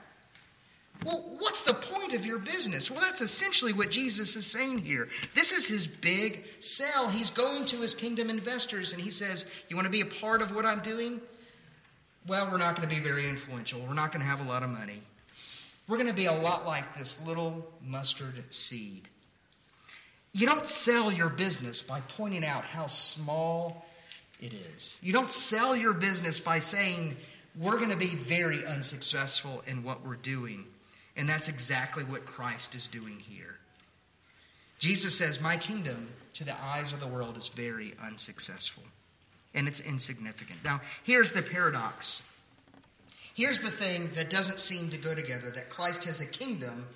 Well, 1.05 1.23
what's 1.39 1.61
the 1.61 1.75
point 1.75 2.15
of 2.15 2.25
your 2.25 2.39
business? 2.39 2.91
Well, 2.91 3.03
that's 3.03 3.21
essentially 3.21 3.75
what 3.75 3.91
Jesus 3.91 4.37
is 4.37 4.47
saying 4.47 4.79
here. 4.79 5.11
This 5.35 5.53
is 5.53 5.67
his 5.67 5.87
big 5.87 6.47
sell. 6.61 7.11
He's 7.11 7.29
going 7.29 7.67
to 7.67 7.77
his 7.77 7.95
kingdom 7.95 8.31
investors 8.31 8.95
and 8.95 9.03
he 9.03 9.11
says, 9.11 9.45
You 9.69 9.77
want 9.77 9.85
to 9.85 9.93
be 9.93 10.01
a 10.01 10.07
part 10.07 10.41
of 10.41 10.55
what 10.55 10.65
I'm 10.65 10.81
doing? 10.81 11.21
Well, 12.27 12.49
we're 12.51 12.57
not 12.57 12.75
going 12.75 12.89
to 12.89 12.95
be 12.95 13.03
very 13.03 13.29
influential. 13.29 13.81
We're 13.81 13.93
not 13.93 14.13
going 14.13 14.23
to 14.23 14.29
have 14.29 14.41
a 14.41 14.49
lot 14.49 14.63
of 14.63 14.71
money. 14.71 15.03
We're 15.89 15.99
going 15.99 16.09
to 16.09 16.15
be 16.15 16.25
a 16.25 16.33
lot 16.33 16.65
like 16.65 16.97
this 16.97 17.21
little 17.27 17.71
mustard 17.83 18.43
seed. 18.49 19.09
You 20.33 20.47
don't 20.47 20.67
sell 20.67 21.13
your 21.13 21.29
business 21.29 21.83
by 21.83 22.01
pointing 22.17 22.45
out 22.45 22.65
how 22.65 22.87
small 22.87 23.85
it 24.41 24.53
is. 24.75 24.99
You 25.03 25.13
don't 25.13 25.31
sell 25.31 25.77
your 25.77 25.93
business 25.93 26.41
by 26.41 26.59
saying, 26.59 27.17
we're 27.59 27.77
going 27.77 27.91
to 27.91 27.97
be 27.97 28.15
very 28.15 28.65
unsuccessful 28.67 29.63
in 29.67 29.83
what 29.83 30.07
we're 30.07 30.17
doing. 30.17 30.65
And 31.17 31.29
that's 31.29 31.49
exactly 31.49 32.05
what 32.05 32.25
Christ 32.25 32.75
is 32.75 32.87
doing 32.87 33.19
here. 33.19 33.59
Jesus 34.79 35.17
says, 35.17 35.41
My 35.41 35.57
kingdom 35.57 36.11
to 36.35 36.45
the 36.45 36.61
eyes 36.65 36.93
of 36.93 37.01
the 37.01 37.07
world 37.07 37.37
is 37.37 37.49
very 37.49 37.95
unsuccessful 38.03 38.83
and 39.55 39.69
it's 39.69 39.81
insignificant. 39.81 40.59
Now, 40.65 40.81
here's 41.05 41.33
the 41.33 41.43
paradox. 41.43 42.23
Here's 43.35 43.61
the 43.61 43.71
thing 43.71 44.11
that 44.15 44.31
doesn't 44.31 44.61
seem 44.61 44.89
to 44.91 44.99
go 44.99 45.15
together 45.15 45.51
that 45.55 45.69
Christ 45.69 46.07
has 46.07 46.21
a 46.21 46.27
kingdom 46.27 46.87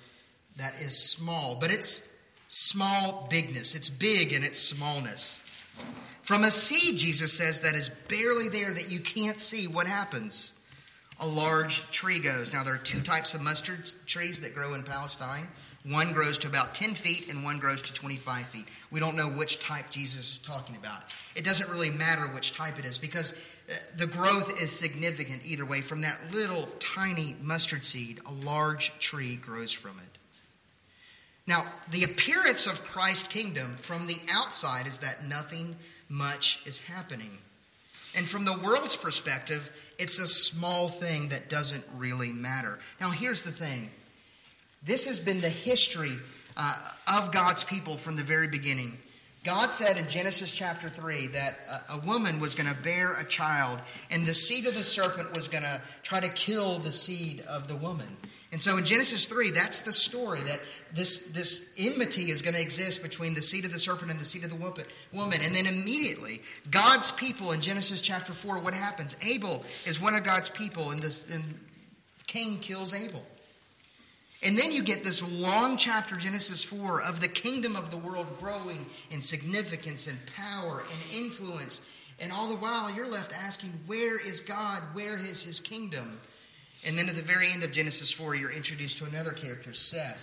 that 0.57 0.75
is 0.75 0.97
small, 0.97 1.55
but 1.55 1.71
it's 1.71 2.11
small 2.47 3.27
bigness. 3.29 3.75
It's 3.75 3.89
big 3.89 4.33
in 4.33 4.43
its 4.43 4.59
smallness. 4.59 5.41
From 6.23 6.43
a 6.43 6.51
seed, 6.51 6.97
Jesus 6.97 7.31
says, 7.31 7.61
that 7.61 7.75
is 7.75 7.89
barely 8.07 8.49
there 8.49 8.73
that 8.73 8.91
you 8.91 8.99
can't 8.99 9.39
see, 9.39 9.67
what 9.67 9.87
happens? 9.87 10.53
A 11.19 11.27
large 11.27 11.89
tree 11.91 12.19
goes. 12.19 12.53
Now, 12.53 12.63
there 12.63 12.73
are 12.73 12.79
two 12.79 13.01
types 13.01 13.33
of 13.33 13.41
mustard 13.41 13.91
trees 14.05 14.41
that 14.41 14.53
grow 14.53 14.73
in 14.73 14.83
Palestine. 14.83 15.47
One 15.89 16.11
grows 16.11 16.37
to 16.39 16.47
about 16.47 16.75
10 16.75 16.95
feet 16.95 17.29
and 17.29 17.45
one 17.45 17.59
grows 17.59 17.81
to 17.83 17.93
25 17.93 18.45
feet. 18.47 18.65
We 18.91 18.99
don't 18.99 19.15
know 19.15 19.29
which 19.29 19.61
type 19.61 19.89
Jesus 19.89 20.33
is 20.33 20.39
talking 20.39 20.75
about. 20.75 21.03
It 21.33 21.45
doesn't 21.45 21.69
really 21.69 21.91
matter 21.91 22.23
which 22.33 22.51
type 22.51 22.77
it 22.77 22.83
is 22.83 22.97
because 22.97 23.31
uh, 23.31 23.73
the 23.95 24.05
growth 24.05 24.61
is 24.61 24.69
significant 24.69 25.43
either 25.45 25.65
way. 25.65 25.79
From 25.79 26.01
that 26.01 26.19
little 26.33 26.67
tiny 26.79 27.37
mustard 27.41 27.85
seed, 27.85 28.19
a 28.25 28.31
large 28.45 28.91
tree 28.99 29.37
grows 29.37 29.71
from 29.71 29.97
it. 29.99 30.16
Now, 31.47 31.65
the 31.91 32.03
appearance 32.03 32.67
of 32.67 32.83
Christ's 32.83 33.27
kingdom 33.27 33.77
from 33.77 34.05
the 34.05 34.17
outside 34.29 34.85
is 34.85 34.97
that 34.99 35.23
nothing 35.23 35.77
much 36.09 36.59
is 36.65 36.77
happening. 36.77 37.39
And 38.15 38.27
from 38.27 38.45
the 38.45 38.57
world's 38.57 38.97
perspective, 38.97 39.71
it's 39.97 40.19
a 40.19 40.27
small 40.27 40.89
thing 40.89 41.29
that 41.29 41.49
doesn't 41.49 41.85
really 41.95 42.31
matter. 42.33 42.79
Now, 42.99 43.11
here's 43.11 43.43
the 43.43 43.51
thing 43.51 43.91
this 44.83 45.05
has 45.05 45.19
been 45.19 45.41
the 45.41 45.49
history 45.49 46.17
uh, 46.55 46.77
of 47.07 47.31
God's 47.31 47.63
people 47.63 47.97
from 47.97 48.15
the 48.15 48.23
very 48.23 48.47
beginning. 48.47 48.97
God 49.47 49.71
said 49.71 49.97
in 49.97 50.09
Genesis 50.09 50.53
chapter 50.53 50.89
3 50.89 51.27
that 51.27 51.57
a, 51.89 51.99
woman 52.05 52.41
was 52.41 52.53
going 52.53 52.67
to 52.67 52.75
bear 52.81 53.13
a 53.13 53.23
child, 53.23 53.79
and 54.11 54.27
the 54.27 54.35
seed 54.35 54.65
of 54.65 54.75
the 54.75 54.83
serpent 54.83 55.33
was 55.33 55.47
going 55.47 55.63
to 55.63 55.81
try 56.03 56.19
to 56.19 56.27
kill 56.27 56.79
the 56.79 56.91
seed 56.91 57.45
of 57.47 57.69
the 57.69 57.77
woman. 57.77 58.17
And 58.51 58.61
so 58.61 58.75
in 58.75 58.83
Genesis 58.83 59.25
3, 59.25 59.51
that's 59.51 59.79
the 59.79 59.93
story 59.93 60.41
that 60.41 60.59
this, 60.93 61.27
this 61.27 61.73
enmity 61.77 62.23
is 62.23 62.41
going 62.41 62.55
to 62.55 62.61
exist 62.61 63.01
between 63.01 63.35
the 63.35 63.41
seed 63.41 63.63
of 63.63 63.71
the 63.71 63.79
serpent 63.79 64.11
and 64.11 64.19
the 64.19 64.25
seed 64.25 64.43
of 64.43 64.49
the 64.49 64.57
woman. 64.57 65.39
And 65.41 65.55
then 65.55 65.65
immediately, 65.65 66.41
God's 66.69 67.13
people 67.13 67.53
in 67.53 67.61
Genesis 67.61 68.01
chapter 68.01 68.33
4, 68.33 68.59
what 68.59 68.73
happens? 68.73 69.15
Abel 69.25 69.63
is 69.85 70.01
one 70.01 70.13
of 70.13 70.25
God's 70.25 70.49
people, 70.49 70.91
and, 70.91 71.01
this, 71.01 71.33
and 71.33 71.41
Cain 72.27 72.57
kills 72.57 72.93
Abel. 72.93 73.23
And 74.43 74.57
then 74.57 74.71
you 74.71 74.83
get 74.83 75.03
this 75.03 75.23
long 75.23 75.77
chapter, 75.77 76.15
Genesis 76.15 76.63
4, 76.63 77.01
of 77.01 77.21
the 77.21 77.27
kingdom 77.27 77.75
of 77.75 77.89
the 77.89 77.97
world 77.97 78.27
growing 78.39 78.85
in 79.09 79.21
significance 79.21 80.07
and 80.07 80.17
power 80.35 80.81
and 80.81 81.23
influence. 81.23 81.81
And 82.21 82.31
all 82.31 82.47
the 82.47 82.57
while, 82.57 82.91
you're 82.91 83.07
left 83.07 83.33
asking, 83.33 83.71
where 83.87 84.15
is 84.15 84.39
God? 84.41 84.81
Where 84.93 85.15
is 85.15 85.43
his 85.43 85.59
kingdom? 85.59 86.19
And 86.85 86.97
then 86.97 87.09
at 87.09 87.15
the 87.15 87.21
very 87.21 87.51
end 87.51 87.63
of 87.63 87.71
Genesis 87.71 88.11
4, 88.11 88.35
you're 88.35 88.51
introduced 88.51 88.99
to 88.99 89.05
another 89.05 89.31
character, 89.31 89.73
Seth. 89.73 90.21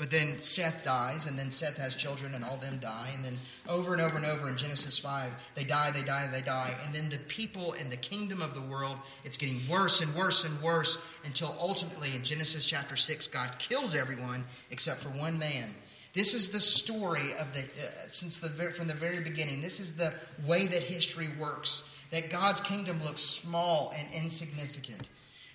But 0.00 0.10
then 0.10 0.38
Seth 0.38 0.82
dies, 0.82 1.26
and 1.26 1.38
then 1.38 1.52
Seth 1.52 1.76
has 1.76 1.94
children, 1.94 2.34
and 2.34 2.42
all 2.42 2.56
them 2.56 2.78
die. 2.78 3.10
And 3.14 3.22
then 3.22 3.38
over 3.68 3.92
and 3.92 4.00
over 4.00 4.16
and 4.16 4.24
over 4.24 4.48
in 4.48 4.56
Genesis 4.56 4.98
5, 4.98 5.30
they 5.54 5.64
die, 5.64 5.90
they 5.90 6.00
die, 6.00 6.26
they 6.26 6.40
die. 6.40 6.74
And 6.86 6.94
then 6.94 7.10
the 7.10 7.18
people 7.18 7.74
in 7.74 7.90
the 7.90 7.98
kingdom 7.98 8.40
of 8.40 8.54
the 8.54 8.62
world, 8.62 8.96
it's 9.26 9.36
getting 9.36 9.60
worse 9.68 10.00
and 10.00 10.14
worse 10.14 10.42
and 10.44 10.58
worse 10.62 10.96
until 11.26 11.54
ultimately 11.60 12.16
in 12.16 12.24
Genesis 12.24 12.64
chapter 12.64 12.96
6, 12.96 13.28
God 13.28 13.50
kills 13.58 13.94
everyone 13.94 14.46
except 14.70 15.02
for 15.02 15.10
one 15.10 15.38
man. 15.38 15.74
This 16.14 16.32
is 16.32 16.48
the 16.48 16.60
story 16.60 17.34
of 17.38 17.52
the 17.52 17.60
uh, 17.60 18.06
since 18.06 18.38
the 18.38 18.48
from 18.48 18.88
the 18.88 18.94
very 18.94 19.20
beginning. 19.20 19.60
This 19.60 19.78
is 19.78 19.96
the 19.96 20.14
way 20.46 20.66
that 20.66 20.82
history 20.82 21.28
works. 21.38 21.84
That 22.10 22.30
God's 22.30 22.62
kingdom 22.62 23.00
looks 23.04 23.20
small 23.20 23.92
and 23.96 24.08
insignificant 24.12 25.10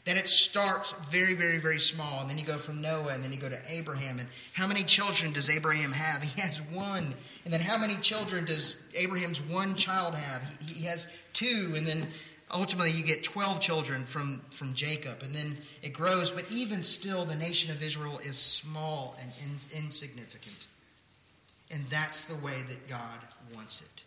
that 0.06 0.18
it 0.18 0.28
starts 0.28 0.92
very, 1.10 1.34
very, 1.34 1.58
very 1.58 1.80
small. 1.80 2.22
And 2.22 2.30
then 2.30 2.38
you 2.38 2.46
go 2.46 2.58
from 2.58 2.80
Noah, 2.80 3.14
and 3.14 3.24
then 3.24 3.32
you 3.32 3.40
go 3.40 3.50
to 3.50 3.60
Abraham. 3.68 4.20
And 4.20 4.30
how 4.54 4.68
many 4.68 4.84
children 4.84 5.34
does 5.34 5.50
Abraham 5.50 5.92
have? 5.92 6.24
He 6.36 6.42
has 6.42 6.62
one. 6.72 7.16
And 7.44 7.54
then 7.54 7.62
how 7.62 7.78
many 7.78 7.96
children 7.98 8.46
does 8.46 8.78
Abraham's 8.96 9.42
one 9.42 9.76
child 9.76 10.14
have? 10.16 10.44
He, 10.66 10.82
he 10.82 10.86
has 10.86 11.08
two. 11.34 11.74
And 11.76 11.88
then 11.88 12.08
ultimately 12.52 12.92
you 12.92 13.04
get 13.04 13.24
12 13.24 13.60
children 13.62 14.06
from, 14.06 14.42
from 14.52 14.74
Jacob. 14.76 15.24
And 15.24 15.34
then 15.34 15.58
it 15.82 15.94
grows. 15.94 16.30
But 16.30 16.52
even 16.52 16.84
still, 16.84 17.26
the 17.26 17.36
nation 17.36 17.72
of 17.72 17.82
Israel 17.82 18.20
is 18.20 18.38
small 18.38 19.16
and 19.20 19.32
in, 19.44 19.84
insignificant. 19.86 20.68
And 21.72 21.84
that's 21.86 22.26
the 22.26 22.36
way 22.36 22.62
that 22.68 22.88
God 22.88 23.20
wants 23.56 23.82
it 23.82 24.05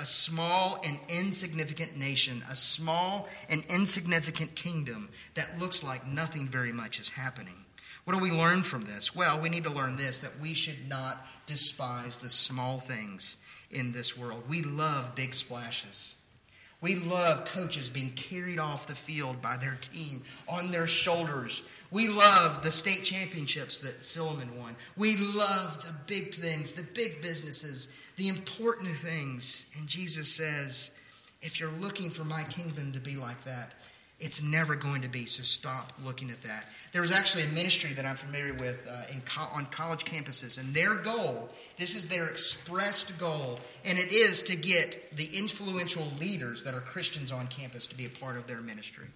a 0.00 0.06
small 0.06 0.80
and 0.82 0.98
insignificant 1.08 1.94
nation, 1.96 2.42
a 2.50 2.56
small 2.56 3.28
and 3.50 3.62
insignificant 3.68 4.54
kingdom 4.54 5.10
that 5.34 5.58
looks 5.58 5.84
like 5.84 6.06
nothing 6.06 6.48
very 6.48 6.72
much 6.72 6.98
is 6.98 7.10
happening. 7.10 7.66
What 8.04 8.14
do 8.14 8.22
we 8.22 8.30
learn 8.30 8.62
from 8.62 8.86
this? 8.86 9.14
Well, 9.14 9.40
we 9.40 9.50
need 9.50 9.64
to 9.64 9.72
learn 9.72 9.96
this 9.96 10.20
that 10.20 10.40
we 10.40 10.54
should 10.54 10.88
not 10.88 11.26
despise 11.46 12.16
the 12.16 12.30
small 12.30 12.80
things 12.80 13.36
in 13.70 13.92
this 13.92 14.16
world. 14.16 14.42
We 14.48 14.62
love 14.62 15.14
big 15.14 15.34
splashes. 15.34 16.14
We 16.80 16.96
love 16.96 17.44
coaches 17.44 17.90
being 17.90 18.12
carried 18.12 18.58
off 18.58 18.86
the 18.86 18.94
field 18.94 19.42
by 19.42 19.58
their 19.58 19.76
team 19.80 20.22
on 20.48 20.70
their 20.70 20.86
shoulders. 20.86 21.62
We 21.90 22.08
love 22.08 22.62
the 22.62 22.70
state 22.70 23.04
championships 23.04 23.80
that 23.80 24.02
Silliman 24.02 24.58
won. 24.58 24.76
We 24.96 25.16
love 25.16 25.84
the 25.84 25.94
big 26.06 26.34
things, 26.34 26.72
the 26.72 26.84
big 26.94 27.20
businesses, 27.20 27.88
the 28.16 28.28
important 28.28 28.90
things. 28.98 29.64
And 29.76 29.86
Jesus 29.86 30.28
says, 30.28 30.90
if 31.42 31.60
you're 31.60 31.72
looking 31.80 32.10
for 32.10 32.24
my 32.24 32.44
kingdom 32.44 32.92
to 32.92 33.00
be 33.00 33.16
like 33.16 33.44
that, 33.44 33.74
it's 34.20 34.42
never 34.42 34.76
going 34.76 35.00
to 35.02 35.08
be, 35.08 35.24
so 35.24 35.42
stop 35.42 35.92
looking 36.04 36.30
at 36.30 36.42
that. 36.42 36.66
There 36.92 37.00
was 37.00 37.10
actually 37.10 37.44
a 37.44 37.48
ministry 37.48 37.94
that 37.94 38.04
I'm 38.04 38.16
familiar 38.16 38.52
with 38.54 38.86
uh, 38.90 39.14
in 39.14 39.22
co- 39.22 39.48
on 39.54 39.66
college 39.66 40.04
campuses, 40.04 40.58
and 40.58 40.74
their 40.74 40.94
goal, 40.94 41.48
this 41.78 41.94
is 41.94 42.06
their 42.06 42.26
expressed 42.26 43.18
goal, 43.18 43.58
and 43.84 43.98
it 43.98 44.12
is 44.12 44.42
to 44.42 44.56
get 44.56 45.16
the 45.16 45.26
influential 45.36 46.04
leaders 46.20 46.62
that 46.64 46.74
are 46.74 46.80
Christians 46.80 47.32
on 47.32 47.46
campus 47.46 47.86
to 47.86 47.96
be 47.96 48.04
a 48.04 48.10
part 48.10 48.36
of 48.36 48.46
their 48.46 48.60
ministry. 48.60 49.06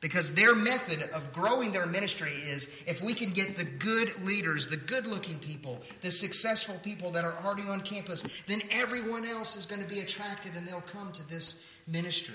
Because 0.00 0.34
their 0.34 0.54
method 0.54 1.08
of 1.14 1.32
growing 1.32 1.72
their 1.72 1.86
ministry 1.86 2.30
is 2.30 2.68
if 2.86 3.02
we 3.02 3.14
can 3.14 3.30
get 3.30 3.56
the 3.56 3.64
good 3.64 4.22
leaders, 4.24 4.66
the 4.66 4.76
good 4.76 5.06
looking 5.06 5.38
people, 5.38 5.80
the 6.02 6.10
successful 6.10 6.76
people 6.84 7.10
that 7.12 7.24
are 7.24 7.34
already 7.42 7.66
on 7.66 7.80
campus, 7.80 8.22
then 8.46 8.60
everyone 8.70 9.24
else 9.24 9.56
is 9.56 9.64
going 9.64 9.80
to 9.80 9.88
be 9.88 10.00
attracted 10.00 10.54
and 10.54 10.68
they'll 10.68 10.82
come 10.82 11.10
to 11.12 11.26
this 11.28 11.64
ministry. 11.88 12.34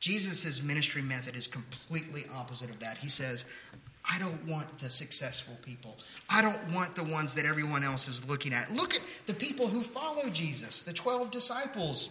Jesus' 0.00 0.62
ministry 0.62 1.02
method 1.02 1.36
is 1.36 1.46
completely 1.46 2.22
opposite 2.34 2.70
of 2.70 2.80
that. 2.80 2.98
He 2.98 3.08
says, 3.08 3.44
I 4.08 4.18
don't 4.18 4.46
want 4.46 4.78
the 4.78 4.88
successful 4.88 5.54
people. 5.62 5.96
I 6.30 6.42
don't 6.42 6.72
want 6.72 6.94
the 6.94 7.04
ones 7.04 7.34
that 7.34 7.44
everyone 7.44 7.82
else 7.82 8.06
is 8.08 8.24
looking 8.24 8.52
at. 8.52 8.72
Look 8.72 8.94
at 8.94 9.00
the 9.26 9.34
people 9.34 9.66
who 9.66 9.82
follow 9.82 10.28
Jesus, 10.30 10.82
the 10.82 10.92
12 10.92 11.30
disciples. 11.30 12.10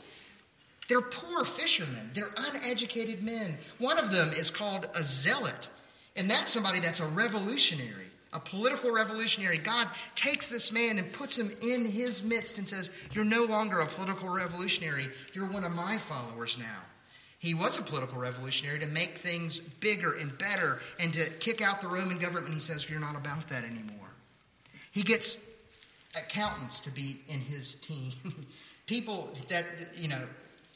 They're 0.87 1.01
poor 1.01 1.45
fishermen, 1.45 2.11
they're 2.13 2.33
uneducated 2.37 3.23
men. 3.23 3.57
One 3.79 3.97
of 3.97 4.11
them 4.11 4.29
is 4.33 4.51
called 4.51 4.87
a 4.93 5.01
zealot, 5.01 5.69
and 6.15 6.29
that's 6.29 6.51
somebody 6.51 6.79
that's 6.79 6.99
a 6.99 7.07
revolutionary, 7.07 8.07
a 8.33 8.39
political 8.39 8.91
revolutionary. 8.91 9.57
God 9.57 9.87
takes 10.15 10.47
this 10.47 10.71
man 10.71 10.99
and 10.99 11.11
puts 11.11 11.37
him 11.37 11.49
in 11.61 11.85
his 11.85 12.23
midst 12.23 12.57
and 12.59 12.69
says, 12.69 12.91
You're 13.13 13.25
no 13.25 13.45
longer 13.45 13.79
a 13.79 13.87
political 13.87 14.29
revolutionary, 14.29 15.07
you're 15.33 15.49
one 15.49 15.63
of 15.63 15.71
my 15.71 15.97
followers 15.97 16.57
now. 16.59 16.81
He 17.45 17.53
was 17.53 17.77
a 17.77 17.83
political 17.83 18.17
revolutionary 18.17 18.79
to 18.79 18.87
make 18.87 19.19
things 19.19 19.59
bigger 19.59 20.13
and 20.13 20.35
better 20.39 20.79
and 20.99 21.13
to 21.13 21.29
kick 21.33 21.61
out 21.61 21.79
the 21.79 21.87
Roman 21.87 22.17
government. 22.17 22.51
He 22.51 22.59
says, 22.59 22.89
You're 22.89 22.99
not 22.99 23.15
about 23.15 23.47
that 23.49 23.63
anymore. 23.63 24.09
He 24.91 25.03
gets 25.03 25.37
accountants 26.17 26.79
to 26.79 26.91
be 26.91 27.17
in 27.27 27.39
his 27.39 27.75
team. 27.75 28.13
People 28.87 29.31
that, 29.49 29.63
you 29.93 30.07
know, 30.07 30.23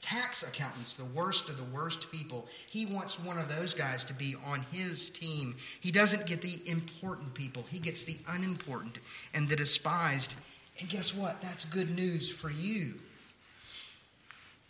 tax 0.02 0.44
accountants, 0.44 0.94
the 0.94 1.06
worst 1.06 1.50
of 1.50 1.58
the 1.58 1.64
worst 1.76 2.12
people. 2.12 2.48
He 2.68 2.86
wants 2.86 3.20
one 3.20 3.38
of 3.38 3.50
those 3.50 3.74
guys 3.74 4.04
to 4.06 4.14
be 4.14 4.36
on 4.46 4.66
his 4.72 5.10
team. 5.10 5.56
He 5.82 5.92
doesn't 5.92 6.28
get 6.28 6.42
the 6.42 6.62
important 6.70 7.34
people, 7.34 7.66
he 7.70 7.80
gets 7.80 8.04
the 8.04 8.18
unimportant 8.30 9.00
and 9.34 9.50
the 9.50 9.56
despised. 9.56 10.36
And 10.80 10.88
guess 10.88 11.16
what? 11.16 11.42
That's 11.42 11.66
good 11.66 11.90
news 11.90 12.30
for 12.30 12.50
you 12.52 12.94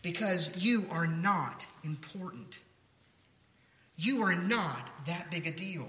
because 0.01 0.63
you 0.63 0.85
are 0.91 1.07
not 1.07 1.65
important. 1.83 2.59
You 3.95 4.23
are 4.23 4.35
not 4.35 4.89
that 5.07 5.29
big 5.29 5.47
a 5.47 5.51
deal. 5.51 5.87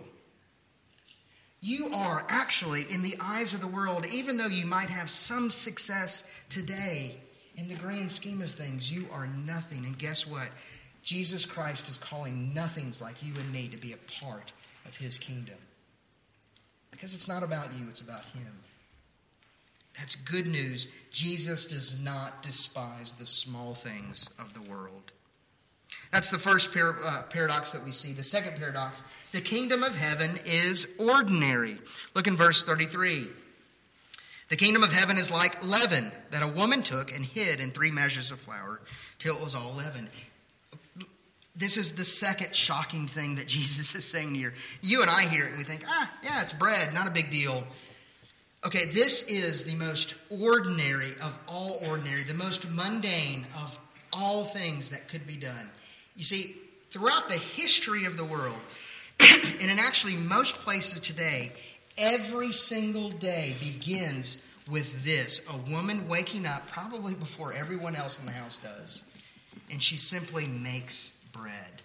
You 1.61 1.91
are 1.93 2.25
actually, 2.29 2.87
in 2.91 3.03
the 3.03 3.17
eyes 3.21 3.53
of 3.53 3.61
the 3.61 3.67
world, 3.67 4.07
even 4.13 4.37
though 4.37 4.47
you 4.47 4.65
might 4.65 4.89
have 4.89 5.11
some 5.11 5.51
success 5.51 6.25
today, 6.49 7.17
in 7.57 7.69
the 7.69 7.75
grand 7.75 8.11
scheme 8.11 8.41
of 8.41 8.51
things, 8.51 8.91
you 8.91 9.07
are 9.13 9.27
nothing. 9.27 9.85
And 9.85 9.99
guess 9.99 10.27
what? 10.27 10.49
Jesus 11.03 11.45
Christ 11.45 11.89
is 11.89 11.99
calling 11.99 12.55
nothings 12.55 13.01
like 13.01 13.23
you 13.23 13.35
and 13.39 13.53
me 13.53 13.69
to 13.69 13.77
be 13.77 13.93
a 13.93 14.21
part 14.21 14.53
of 14.87 14.97
his 14.97 15.19
kingdom. 15.19 15.59
Because 16.91 17.15
it's 17.15 17.29
not 17.29 17.43
about 17.43 17.73
you, 17.75 17.87
it's 17.89 18.01
about 18.01 18.25
him. 18.25 18.65
That's 20.01 20.17
good 20.17 20.47
news. 20.47 20.89
Jesus 21.11 21.67
does 21.67 22.01
not 22.01 22.43
despise 22.43 23.13
the 23.13 23.27
small 23.27 23.75
things 23.75 24.31
of 24.39 24.55
the 24.55 24.63
world. 24.63 25.13
That's 26.11 26.31
the 26.31 26.39
first 26.39 26.73
par- 26.73 26.97
uh, 27.05 27.23
paradox 27.25 27.71
that 27.71 27.85
we 27.85 27.91
see. 27.91 28.15
The 28.15 28.23
second 28.23 28.57
paradox 28.57 29.05
the 29.33 29.43
kingdom 29.43 29.83
of 29.83 29.95
heaven 29.95 30.39
is 30.47 30.87
ordinary. 30.99 31.79
Look 32.15 32.27
in 32.27 32.37
verse 32.37 32.65
33. 32.65 33.29
The 34.49 34.57
kingdom 34.57 34.83
of 34.83 34.91
heaven 34.91 35.19
is 35.19 35.31
like 35.31 35.65
leaven 35.65 36.11
that 36.31 36.43
a 36.43 36.49
woman 36.49 36.83
took 36.83 37.15
and 37.15 37.25
hid 37.25 37.61
in 37.61 37.71
three 37.71 37.91
measures 37.91 38.31
of 38.31 38.41
flour 38.41 38.81
till 39.19 39.37
it 39.37 39.45
was 39.45 39.55
all 39.55 39.75
leaven. 39.75 40.09
this 41.55 41.77
is 41.77 41.93
the 41.93 42.07
second 42.07 42.57
shocking 42.57 43.07
thing 43.07 43.35
that 43.35 43.47
Jesus 43.47 43.95
is 43.95 44.05
saying 44.05 44.35
here. 44.35 44.55
You 44.81 45.03
and 45.03 45.11
I 45.11 45.29
hear 45.29 45.45
it 45.45 45.51
and 45.51 45.59
we 45.59 45.65
think, 45.65 45.85
ah, 45.87 46.11
yeah, 46.25 46.41
it's 46.41 46.55
bread, 46.55 46.95
not 46.95 47.07
a 47.07 47.11
big 47.11 47.31
deal. 47.31 47.67
Okay, 48.65 48.87
this 48.87 49.23
is 49.23 49.65
the 49.65 49.75
most 49.77 50.15
ordinary 50.29 51.13
of 51.23 51.39
all 51.49 51.81
ordinary, 51.89 52.25
the 52.25 52.35
most 52.35 52.71
mundane 52.71 53.47
of 53.63 53.79
all 54.13 54.45
things 54.45 54.91
that 54.91 55.09
could 55.09 55.27
be 55.27 55.37
done. 55.37 55.71
You 56.15 56.25
see, 56.25 56.57
throughout 56.91 57.31
the 57.31 57.39
history 57.39 58.05
of 58.05 58.19
the 58.19 58.25
world, 58.25 58.59
and 59.21 59.63
in 59.63 59.79
actually 59.79 60.17
most 60.17 60.57
places 60.57 61.01
today, 61.01 61.53
every 61.97 62.53
single 62.53 63.11
day 63.11 63.57
begins 63.61 64.43
with 64.71 65.05
this 65.05 65.41
a 65.49 65.73
woman 65.73 66.07
waking 66.07 66.45
up, 66.45 66.69
probably 66.69 67.15
before 67.15 67.55
everyone 67.55 67.97
else 67.97 68.19
in 68.19 68.27
the 68.27 68.33
house 68.33 68.59
does, 68.59 69.05
and 69.73 69.83
she 69.83 69.97
simply 69.97 70.47
makes 70.47 71.13
bread. 71.33 71.83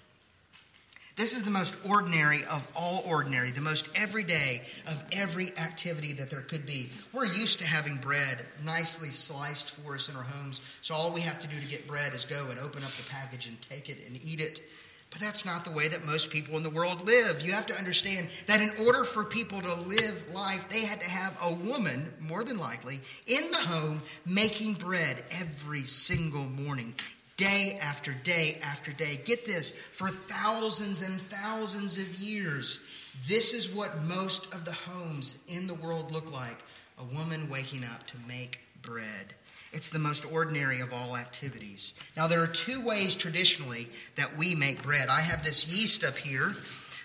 This 1.15 1.34
is 1.34 1.43
the 1.43 1.51
most 1.51 1.75
ordinary 1.86 2.43
of 2.43 2.67
all 2.75 3.01
ordinary, 3.07 3.51
the 3.51 3.62
most 3.62 3.88
everyday 3.95 4.63
of 4.86 5.01
every 5.13 5.57
activity 5.57 6.12
that 6.13 6.29
there 6.29 6.41
could 6.41 6.65
be. 6.65 6.89
We're 7.13 7.25
used 7.25 7.60
to 7.60 7.65
having 7.65 7.95
bread 7.95 8.39
nicely 8.65 9.12
sliced 9.12 9.72
for 9.72 9.95
us 9.95 10.10
in 10.10 10.17
our 10.17 10.24
homes, 10.24 10.60
so 10.81 10.93
all 10.93 11.13
we 11.13 11.22
have 11.22 11.39
to 11.39 11.48
do 11.48 11.57
to 11.57 11.67
get 11.67 11.88
bread 11.88 12.13
is 12.13 12.25
go 12.25 12.48
and 12.50 12.60
open 12.60 12.84
up 12.84 12.91
the 12.98 13.03
package 13.10 13.48
and 13.48 13.62
take 13.62 13.89
it 13.89 14.05
and 14.05 14.19
eat 14.25 14.41
it. 14.41 14.62
But 15.10 15.22
that's 15.22 15.45
not 15.45 15.63
the 15.63 15.72
way 15.72 15.88
that 15.88 16.03
most 16.03 16.31
people 16.31 16.57
in 16.57 16.63
the 16.63 16.69
world 16.69 17.05
live. 17.05 17.39
You 17.39 17.53
have 17.53 17.67
to 17.67 17.77
understand 17.77 18.27
that 18.48 18.60
in 18.60 18.86
order 18.86 19.05
for 19.05 19.24
people 19.24 19.62
to 19.62 19.74
live 19.74 20.25
life, 20.34 20.67
they 20.67 20.81
had 20.81 21.00
to 21.00 21.10
have 21.10 21.38
a 21.41 21.53
woman, 21.53 22.13
more 22.19 22.43
than 22.43 22.57
likely, 22.57 23.00
in 23.25 23.51
the 23.51 23.57
home 23.57 24.01
making 24.25 24.74
bread 24.74 25.24
every 25.31 25.84
single 25.84 26.43
morning 26.43 26.93
day 27.37 27.77
after 27.81 28.13
day 28.23 28.59
after 28.63 28.91
day. 28.91 29.19
Get 29.25 29.45
this, 29.45 29.71
for 29.91 30.09
thousands 30.09 31.01
and 31.01 31.21
thousands 31.29 31.97
of 31.97 32.15
years, 32.15 32.79
this 33.27 33.53
is 33.53 33.73
what 33.73 34.01
most 34.03 34.53
of 34.53 34.65
the 34.65 34.71
homes 34.71 35.37
in 35.47 35.67
the 35.67 35.73
world 35.73 36.11
look 36.11 36.31
like 36.31 36.59
a 36.97 37.15
woman 37.15 37.49
waking 37.49 37.83
up 37.83 38.05
to 38.07 38.17
make 38.27 38.59
bread. 38.81 39.33
It's 39.73 39.89
the 39.89 39.99
most 39.99 40.31
ordinary 40.31 40.79
of 40.79 40.93
all 40.93 41.17
activities. 41.17 41.93
Now, 42.15 42.27
there 42.27 42.41
are 42.41 42.47
two 42.47 42.81
ways 42.81 43.15
traditionally 43.15 43.89
that 44.15 44.37
we 44.37 44.55
make 44.55 44.81
bread. 44.81 45.09
I 45.09 45.19
have 45.19 45.43
this 45.43 45.67
yeast 45.67 46.05
up 46.05 46.15
here. 46.15 46.53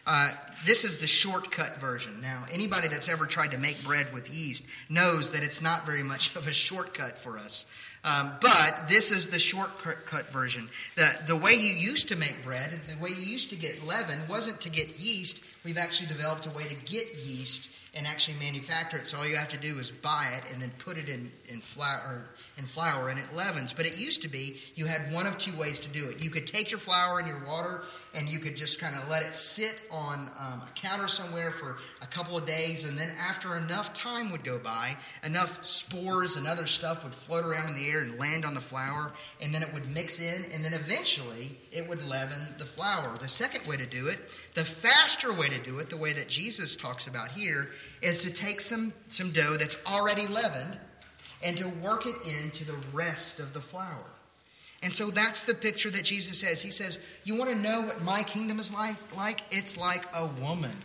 Uh, 0.06 0.30
this 0.64 0.84
is 0.84 0.98
the 0.98 1.06
shortcut 1.06 1.78
version. 1.78 2.20
Now, 2.20 2.44
anybody 2.52 2.88
that's 2.88 3.08
ever 3.08 3.26
tried 3.26 3.50
to 3.50 3.58
make 3.58 3.82
bread 3.84 4.12
with 4.14 4.32
yeast 4.32 4.64
knows 4.88 5.30
that 5.30 5.42
it's 5.42 5.60
not 5.60 5.84
very 5.84 6.02
much 6.02 6.34
of 6.36 6.46
a 6.46 6.52
shortcut 6.52 7.18
for 7.18 7.38
us. 7.38 7.66
Um, 8.02 8.32
but 8.40 8.88
this 8.88 9.10
is 9.10 9.26
the 9.26 9.38
shortcut 9.38 10.26
version. 10.30 10.70
The, 10.96 11.10
the 11.26 11.36
way 11.36 11.52
you 11.52 11.74
used 11.74 12.08
to 12.08 12.16
make 12.16 12.42
bread, 12.42 12.70
the 12.88 13.02
way 13.02 13.10
you 13.10 13.22
used 13.22 13.50
to 13.50 13.56
get 13.56 13.84
leaven, 13.84 14.18
wasn't 14.28 14.60
to 14.62 14.70
get 14.70 14.98
yeast. 14.98 15.44
We've 15.64 15.76
actually 15.76 16.08
developed 16.08 16.46
a 16.46 16.50
way 16.50 16.64
to 16.64 16.74
get 16.74 17.14
yeast 17.14 17.70
and 17.96 18.06
actually 18.06 18.38
manufacture 18.38 18.98
it. 18.98 19.08
So 19.08 19.18
all 19.18 19.26
you 19.26 19.36
have 19.36 19.48
to 19.48 19.58
do 19.58 19.78
is 19.78 19.90
buy 19.90 20.32
it 20.36 20.52
and 20.52 20.62
then 20.62 20.70
put 20.78 20.96
it 20.96 21.08
in, 21.08 21.30
in 21.48 21.60
flour 21.60 22.24
in 22.56 22.64
flour 22.64 23.08
and 23.08 23.18
it 23.18 23.26
leavens. 23.34 23.72
But 23.72 23.86
it 23.86 23.98
used 23.98 24.22
to 24.22 24.28
be 24.28 24.56
you 24.74 24.86
had 24.86 25.12
one 25.12 25.26
of 25.26 25.38
two 25.38 25.56
ways 25.56 25.78
to 25.80 25.88
do 25.88 26.08
it. 26.08 26.22
You 26.22 26.30
could 26.30 26.46
take 26.46 26.70
your 26.70 26.78
flour 26.78 27.18
and 27.18 27.26
your 27.26 27.42
water 27.46 27.82
and 28.14 28.28
you 28.28 28.38
could 28.38 28.56
just 28.56 28.80
kind 28.80 28.94
of 28.94 29.08
let 29.08 29.22
it 29.22 29.34
sit 29.34 29.80
on 29.90 30.30
um, 30.38 30.62
a 30.66 30.70
counter 30.74 31.08
somewhere 31.08 31.50
for 31.50 31.76
a 32.02 32.06
couple 32.06 32.36
of 32.36 32.44
days, 32.44 32.88
and 32.88 32.96
then 32.98 33.12
after 33.18 33.56
enough 33.56 33.92
time 33.92 34.30
would 34.32 34.44
go 34.44 34.58
by, 34.58 34.96
enough 35.22 35.64
spores 35.64 36.36
and 36.36 36.46
other 36.46 36.66
stuff 36.66 37.04
would 37.04 37.14
float 37.14 37.44
around 37.44 37.68
in 37.68 37.74
the 37.74 37.88
air 37.88 38.00
and 38.00 38.18
land 38.18 38.44
on 38.44 38.54
the 38.54 38.60
flour, 38.60 39.12
and 39.40 39.54
then 39.54 39.62
it 39.62 39.72
would 39.72 39.88
mix 39.88 40.20
in, 40.20 40.44
and 40.52 40.64
then 40.64 40.74
eventually 40.74 41.56
it 41.72 41.88
would 41.88 42.02
leaven 42.06 42.54
the 42.58 42.66
flour. 42.66 43.16
The 43.18 43.28
second 43.28 43.66
way 43.66 43.76
to 43.76 43.86
do 43.86 44.08
it, 44.08 44.18
the 44.54 44.64
faster 44.64 45.32
way 45.32 45.48
to 45.48 45.58
do 45.58 45.78
it, 45.78 45.90
the 45.90 45.96
way 45.96 46.12
that 46.12 46.28
Jesus 46.28 46.76
talks 46.76 47.06
about 47.06 47.30
here, 47.30 47.70
is 48.02 48.22
to 48.22 48.30
take 48.30 48.60
some, 48.60 48.92
some 49.08 49.30
dough 49.30 49.56
that's 49.56 49.78
already 49.86 50.26
leavened 50.26 50.78
and 51.44 51.56
to 51.56 51.68
work 51.68 52.06
it 52.06 52.16
into 52.42 52.64
the 52.64 52.76
rest 52.92 53.40
of 53.40 53.54
the 53.54 53.60
flour. 53.60 54.04
And 54.82 54.92
so 54.92 55.10
that's 55.10 55.44
the 55.44 55.54
picture 55.54 55.90
that 55.90 56.04
Jesus 56.04 56.38
says. 56.40 56.62
He 56.62 56.70
says, 56.70 56.98
You 57.24 57.36
want 57.36 57.50
to 57.50 57.56
know 57.56 57.82
what 57.82 58.02
my 58.02 58.22
kingdom 58.22 58.58
is 58.58 58.72
like? 58.72 58.96
like? 59.14 59.42
It's 59.50 59.76
like 59.76 60.06
a 60.14 60.26
woman. 60.26 60.76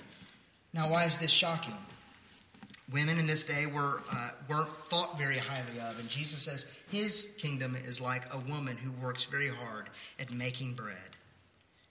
Now, 0.74 0.92
why 0.92 1.06
is 1.06 1.18
this 1.18 1.32
shocking? 1.32 1.76
Women 2.92 3.18
in 3.18 3.26
this 3.26 3.44
day 3.44 3.66
were, 3.66 4.02
uh, 4.12 4.30
weren't 4.48 4.76
thought 4.90 5.18
very 5.18 5.38
highly 5.38 5.80
of. 5.80 5.98
And 5.98 6.08
Jesus 6.10 6.42
says 6.42 6.68
his 6.92 7.34
kingdom 7.38 7.76
is 7.76 8.00
like 8.00 8.32
a 8.34 8.38
woman 8.38 8.78
who 8.78 8.92
works 9.04 9.24
very 9.24 9.48
hard 9.48 9.90
at 10.20 10.32
making 10.32 10.74
bread. 10.74 11.15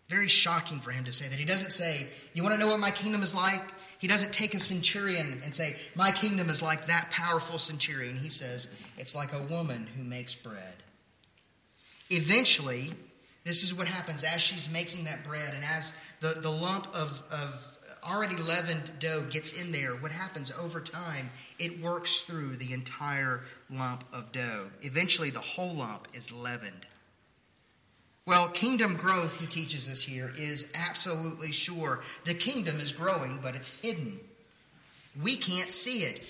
Very 0.09 0.29
shocking 0.29 0.81
for 0.81 0.91
him 0.91 1.05
to 1.05 1.13
say 1.13 1.29
that. 1.29 1.39
He 1.39 1.45
doesn't 1.45 1.71
say, 1.71 2.07
You 2.35 2.43
want 2.43 2.55
to 2.55 2.61
know 2.61 2.69
what 2.69 2.81
my 2.81 2.91
kingdom 2.91 3.23
is 3.23 3.35
like? 3.35 3.63
He 3.99 4.07
doesn't 4.07 4.33
take 4.33 4.55
a 4.55 4.61
centurion 4.61 5.41
and 5.45 5.55
say, 5.55 5.77
My 5.95 6.13
kingdom 6.13 6.51
is 6.51 6.61
like 6.61 6.87
that 6.87 7.11
powerful 7.11 7.59
centurion. 7.59 8.17
He 8.17 8.29
says, 8.29 8.69
It's 8.99 9.15
like 9.15 9.33
a 9.33 9.43
woman 9.43 9.89
who 9.97 10.05
makes 10.05 10.35
bread. 10.35 10.83
Eventually, 12.11 12.93
this 13.45 13.63
is 13.63 13.75
what 13.75 13.89
happens 13.89 14.23
as 14.25 14.43
she's 14.43 14.71
making 14.71 15.05
that 15.05 15.25
bread 15.25 15.55
and 15.55 15.65
as 15.65 15.93
the, 16.21 16.41
the 16.41 16.51
lump 16.51 16.87
of, 16.95 17.23
of 17.31 17.75
already 18.05 18.37
leavened 18.37 18.99
dough 18.99 19.27
gets 19.31 19.61
in 19.61 19.73
there, 19.73 19.93
what 19.97 20.13
happens 20.13 20.53
over 20.61 20.81
time, 20.81 21.31
it 21.59 21.81
works 21.81 22.23
through 22.23 22.57
the 22.57 22.73
entire 22.73 23.43
lump 23.71 24.05
of 24.13 24.33
dough. 24.33 24.67
Eventually, 24.83 25.31
the 25.31 25.41
whole 25.41 25.75
lump 25.75 26.09
is 26.13 26.31
leavened. 26.31 26.87
Well, 28.27 28.49
kingdom 28.49 28.97
growth, 28.97 29.39
he 29.39 29.47
teaches 29.47 29.89
us 29.89 30.01
here, 30.01 30.33
is 30.39 30.67
absolutely 30.75 31.53
sure. 31.53 32.01
The 32.25 32.35
kingdom 32.35 32.81
is 32.81 32.93
growing, 32.93 33.39
but 33.43 33.55
it's 33.55 33.69
hidden. 33.81 34.19
We 35.23 35.37
can't 35.37 35.73
see 35.73 36.05
it 36.05 36.23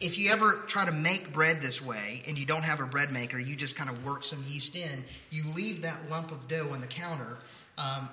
if 0.00 0.18
you 0.18 0.30
ever 0.32 0.62
try 0.66 0.86
to 0.86 0.92
make 0.92 1.32
bread 1.32 1.60
this 1.60 1.80
way 1.80 2.22
and 2.26 2.38
you 2.38 2.46
don't 2.46 2.62
have 2.62 2.80
a 2.80 2.86
bread 2.86 3.12
maker, 3.12 3.38
you 3.38 3.54
just 3.54 3.76
kind 3.76 3.90
of 3.90 4.04
work 4.04 4.24
some 4.24 4.42
yeast 4.46 4.74
in, 4.74 5.04
you 5.30 5.44
leave 5.54 5.82
that 5.82 5.98
lump 6.08 6.32
of 6.32 6.48
dough 6.48 6.70
on 6.72 6.80
the 6.80 6.86
counter, 6.86 7.38
um, 7.76 8.08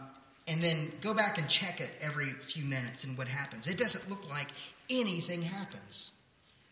and 0.49 0.62
then 0.62 0.91
go 1.01 1.13
back 1.13 1.38
and 1.38 1.47
check 1.49 1.80
it 1.80 1.89
every 2.01 2.32
few 2.41 2.65
minutes 2.65 3.06
and 3.06 3.17
what 3.17 3.27
happens. 3.27 3.67
It 3.67 3.77
doesn't 3.77 4.10
look 4.10 4.30
like 4.30 4.47
anything 4.89 5.41
happens. 5.41 6.12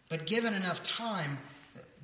But 0.10 0.26
given 0.26 0.54
enough 0.54 0.84
time, 0.84 1.40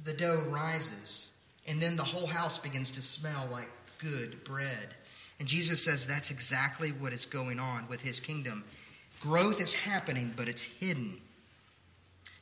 the 0.03 0.13
dough 0.13 0.43
rises, 0.47 1.31
and 1.67 1.81
then 1.81 1.97
the 1.97 2.03
whole 2.03 2.27
house 2.27 2.57
begins 2.57 2.91
to 2.91 3.01
smell 3.01 3.47
like 3.51 3.69
good 4.01 4.43
bread. 4.43 4.95
And 5.39 5.47
Jesus 5.47 5.83
says 5.83 6.05
that's 6.05 6.31
exactly 6.31 6.89
what 6.89 7.13
is 7.13 7.25
going 7.25 7.59
on 7.59 7.87
with 7.87 8.01
his 8.01 8.19
kingdom. 8.19 8.63
Growth 9.21 9.61
is 9.61 9.73
happening, 9.73 10.33
but 10.35 10.47
it's 10.47 10.61
hidden. 10.61 11.19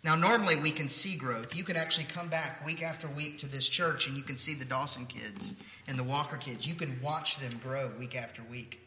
Now, 0.03 0.15
normally 0.15 0.55
we 0.55 0.71
can 0.71 0.89
see 0.89 1.15
growth. 1.15 1.55
You 1.55 1.63
could 1.63 1.75
actually 1.75 2.05
come 2.05 2.29
back 2.29 2.65
week 2.65 2.81
after 2.81 3.07
week 3.09 3.37
to 3.39 3.47
this 3.47 3.67
church 3.67 4.07
and 4.07 4.15
you 4.15 4.23
can 4.23 4.37
see 4.37 4.53
the 4.53 4.65
Dawson 4.65 5.05
kids 5.05 5.53
and 5.87 5.99
the 5.99 6.03
Walker 6.03 6.37
kids. 6.37 6.65
You 6.65 6.73
can 6.75 6.99
watch 7.01 7.37
them 7.37 7.59
grow 7.61 7.91
week 7.99 8.15
after 8.15 8.41
week. 8.43 8.79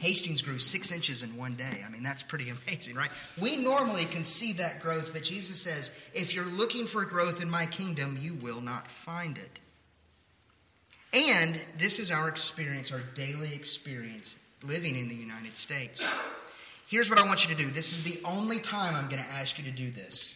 Hastings 0.00 0.42
grew 0.42 0.58
six 0.58 0.92
inches 0.92 1.22
in 1.22 1.36
one 1.36 1.54
day. 1.54 1.84
I 1.86 1.88
mean, 1.88 2.02
that's 2.02 2.22
pretty 2.22 2.50
amazing, 2.68 2.96
right? 2.96 3.10
We 3.40 3.56
normally 3.56 4.04
can 4.06 4.24
see 4.24 4.54
that 4.54 4.80
growth, 4.80 5.12
but 5.12 5.22
Jesus 5.22 5.60
says, 5.60 5.90
if 6.12 6.34
you're 6.34 6.44
looking 6.46 6.86
for 6.86 7.04
growth 7.04 7.40
in 7.40 7.48
my 7.48 7.66
kingdom, 7.66 8.18
you 8.20 8.34
will 8.34 8.60
not 8.60 8.90
find 8.90 9.38
it. 9.38 9.60
And 11.16 11.58
this 11.78 11.98
is 11.98 12.10
our 12.10 12.28
experience, 12.28 12.92
our 12.92 13.00
daily 13.14 13.54
experience 13.54 14.36
living 14.62 14.96
in 14.96 15.08
the 15.08 15.14
United 15.14 15.56
States. 15.56 16.06
Here's 16.88 17.08
what 17.08 17.18
I 17.18 17.26
want 17.26 17.48
you 17.48 17.54
to 17.54 17.62
do. 17.62 17.70
This 17.70 17.92
is 17.92 18.02
the 18.02 18.20
only 18.22 18.58
time 18.58 18.94
I'm 18.94 19.08
going 19.08 19.22
to 19.22 19.30
ask 19.30 19.56
you 19.56 19.64
to 19.64 19.70
do 19.70 19.90
this. 19.90 20.34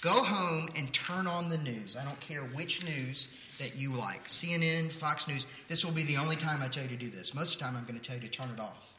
Go 0.00 0.24
home 0.24 0.68
and 0.76 0.92
turn 0.92 1.28
on 1.28 1.48
the 1.48 1.58
news. 1.58 1.96
I 1.96 2.04
don't 2.04 2.18
care 2.18 2.40
which 2.40 2.84
news 2.84 3.28
that 3.60 3.76
you 3.76 3.92
like 3.92 4.26
CNN, 4.26 4.92
Fox 4.92 5.28
News. 5.28 5.46
This 5.68 5.84
will 5.84 5.92
be 5.92 6.02
the 6.02 6.16
only 6.16 6.36
time 6.36 6.62
I 6.62 6.68
tell 6.68 6.82
you 6.82 6.88
to 6.88 6.96
do 6.96 7.10
this. 7.10 7.32
Most 7.32 7.54
of 7.54 7.60
the 7.60 7.64
time, 7.66 7.76
I'm 7.76 7.84
going 7.84 7.98
to 7.98 8.04
tell 8.04 8.16
you 8.16 8.22
to 8.22 8.28
turn 8.28 8.50
it 8.50 8.58
off. 8.58 8.98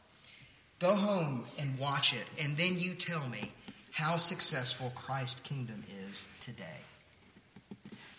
Go 0.78 0.96
home 0.96 1.44
and 1.58 1.78
watch 1.78 2.14
it, 2.14 2.24
and 2.42 2.56
then 2.56 2.78
you 2.78 2.94
tell 2.94 3.28
me 3.28 3.52
how 3.92 4.16
successful 4.16 4.90
Christ's 4.94 5.40
kingdom 5.40 5.84
is 6.08 6.26
today. 6.40 6.80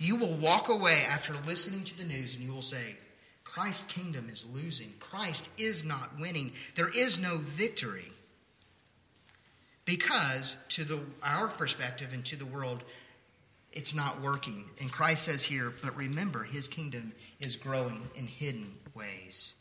You 0.02 0.16
will 0.16 0.34
walk 0.34 0.68
away 0.68 1.04
after 1.08 1.36
listening 1.46 1.84
to 1.84 1.96
the 1.96 2.06
news 2.06 2.36
and 2.36 2.44
you 2.44 2.52
will 2.52 2.64
say, 2.64 2.98
Christ's 3.44 3.84
kingdom 3.84 4.30
is 4.32 4.44
losing. 4.52 4.92
Christ 5.00 5.52
is 5.60 5.84
not 5.84 6.20
winning. 6.20 6.54
There 6.76 6.90
is 6.90 7.20
no 7.20 7.38
victory. 7.38 8.12
Because, 9.86 10.58
to 10.70 10.86
the, 10.86 11.02
our 11.22 11.48
perspective 11.48 12.14
and 12.14 12.26
to 12.26 12.36
the 12.36 12.48
world, 12.48 12.84
it's 13.74 13.94
not 13.94 14.22
working. 14.22 14.72
And 14.80 14.92
Christ 14.92 15.22
says 15.22 15.44
here, 15.44 15.72
but 15.84 15.96
remember, 15.96 16.46
his 16.46 16.68
kingdom 16.68 17.14
is 17.40 17.56
growing 17.56 18.10
in 18.16 18.26
hidden 18.26 18.74
ways. 18.96 19.54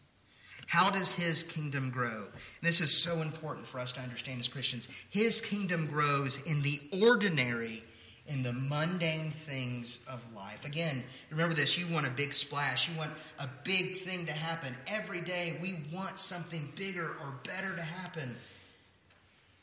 How 0.66 0.88
does 0.88 1.12
his 1.12 1.42
kingdom 1.42 1.90
grow? 1.90 2.28
And 2.28 2.62
this 2.62 2.80
is 2.80 2.96
so 2.96 3.20
important 3.20 3.66
for 3.66 3.78
us 3.78 3.92
to 3.92 4.00
understand 4.00 4.40
as 4.40 4.48
Christians. 4.48 4.88
His 5.10 5.42
kingdom 5.42 5.86
grows 5.86 6.42
in 6.46 6.62
the 6.62 6.80
ordinary 7.02 7.84
in 8.26 8.42
the 8.42 8.52
mundane 8.52 9.30
things 9.30 10.00
of 10.08 10.20
life. 10.34 10.64
Again, 10.64 11.02
remember 11.30 11.54
this 11.54 11.76
you 11.78 11.92
want 11.92 12.06
a 12.06 12.10
big 12.10 12.32
splash, 12.32 12.88
you 12.88 12.96
want 12.96 13.12
a 13.38 13.48
big 13.64 13.98
thing 13.98 14.26
to 14.26 14.32
happen. 14.32 14.76
Every 14.86 15.20
day 15.20 15.58
we 15.60 15.78
want 15.92 16.18
something 16.18 16.72
bigger 16.76 17.16
or 17.20 17.34
better 17.44 17.74
to 17.74 17.82
happen. 17.82 18.36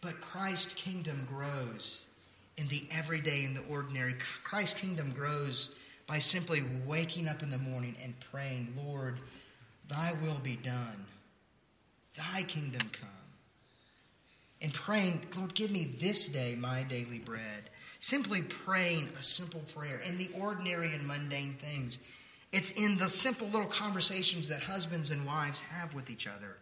But 0.02 0.22
Christ's 0.22 0.74
kingdom 0.74 1.28
grows 1.30 2.06
in 2.58 2.67
the 2.67 2.84
everyday, 2.91 3.46
in 3.46 3.54
the 3.54 3.63
ordinary. 3.70 4.15
Christ's 4.43 4.80
kingdom 4.80 5.12
grows 5.12 5.76
by 6.08 6.20
simply 6.20 6.63
waking 6.86 7.28
up 7.28 7.43
in 7.43 7.50
the 7.50 7.58
morning 7.58 7.96
and 8.04 8.20
praying, 8.32 8.74
Lord, 8.86 9.20
thy 9.88 10.13
will 10.24 10.39
be 10.39 10.56
done, 10.56 11.06
thy 12.17 12.43
kingdom 12.43 12.89
come. 12.91 13.10
And 14.62 14.74
praying, 14.74 15.22
Lord, 15.36 15.54
give 15.54 15.70
me 15.70 15.96
this 16.00 16.28
day 16.28 16.56
my 16.58 16.84
daily 16.84 17.20
bread. 17.20 17.70
Simply 18.00 18.42
praying 18.42 19.10
a 19.18 19.24
simple 19.24 19.62
prayer 19.76 20.00
in 20.08 20.18
the 20.18 20.30
ordinary 20.40 20.94
and 20.94 21.08
mundane 21.08 21.56
things. 21.60 22.00
It's 22.52 22.72
in 22.72 22.98
the 22.98 23.10
simple 23.10 23.48
little 23.48 23.68
conversations 23.68 24.48
that 24.48 24.62
husbands 24.62 25.12
and 25.12 25.26
wives 25.26 25.60
have 25.60 25.94
with 25.94 26.10
each 26.10 26.28
other. 26.28 26.58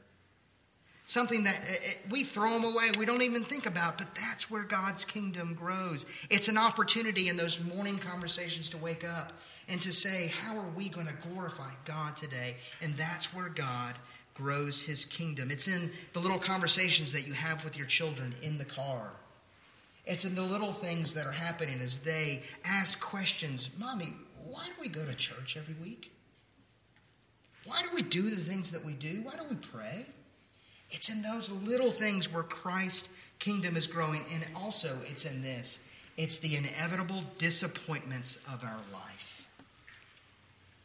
Something 1.08 1.44
that 1.44 1.60
uh, 1.60 1.72
uh, 1.72 2.10
we 2.10 2.24
throw 2.24 2.50
them 2.50 2.64
away, 2.64 2.86
we 2.98 3.06
don't 3.06 3.22
even 3.22 3.44
think 3.44 3.68
about, 3.68 3.98
but 4.00 4.08
that's 4.16 4.50
where 4.50 4.64
God's 4.64 5.06
kingdom 5.06 5.54
grows. 5.54 6.08
It's 6.32 6.48
an 6.48 6.58
opportunity 6.58 7.30
in 7.30 7.38
those 7.38 7.64
morning 7.64 8.00
conversations 8.00 8.72
to 8.72 8.78
wake 8.78 9.08
up 9.08 9.34
and 9.70 9.80
to 9.84 9.94
say, 9.94 10.32
How 10.42 10.58
are 10.58 10.70
we 10.76 10.90
going 10.90 11.06
to 11.08 11.30
glorify 11.30 11.70
God 11.86 12.18
today? 12.18 12.56
And 12.82 12.96
that's 12.96 13.34
where 13.36 13.50
God 13.50 13.96
grows 14.34 14.82
his 14.82 15.06
kingdom. 15.06 15.52
It's 15.52 15.68
in 15.68 15.92
the 16.14 16.20
little 16.20 16.40
conversations 16.40 17.12
that 17.12 17.28
you 17.28 17.34
have 17.34 17.64
with 17.64 17.78
your 17.78 17.88
children 17.88 18.34
in 18.42 18.58
the 18.58 18.66
car. 18.66 19.12
It's 20.06 20.26
in 20.26 20.36
the 20.36 20.44
little 20.44 20.72
things 20.72 21.14
that 21.14 21.26
are 21.26 21.32
happening 21.32 21.80
as 21.82 21.98
they 21.98 22.44
ask 22.64 23.00
questions 23.00 23.70
Mommy, 23.80 24.14
why 24.44 24.66
do 24.68 24.74
we 24.80 24.88
go 24.88 25.06
to 25.06 25.16
church 25.16 25.58
every 25.58 25.76
week? 25.76 26.12
Why 27.66 27.82
do 27.82 27.90
we 27.94 28.04
do 28.04 28.22
the 28.22 28.36
things 28.36 28.72
that 28.72 28.86
we 28.86 28.94
do? 28.94 29.22
Why 29.24 29.36
do 29.36 29.44
we 29.50 29.56
pray? 29.56 30.06
It's 30.92 31.10
in 31.10 31.22
those 31.24 31.50
little 31.50 31.90
things 31.90 32.32
where 32.32 32.44
Christ's 32.44 33.10
kingdom 33.40 33.76
is 33.76 33.88
growing. 33.88 34.24
And 34.34 34.46
also, 34.56 34.98
it's 35.04 35.26
in 35.26 35.42
this 35.42 35.80
it's 36.18 36.38
the 36.38 36.56
inevitable 36.56 37.24
disappointments 37.38 38.38
of 38.48 38.64
our 38.64 38.80
life. 38.94 39.48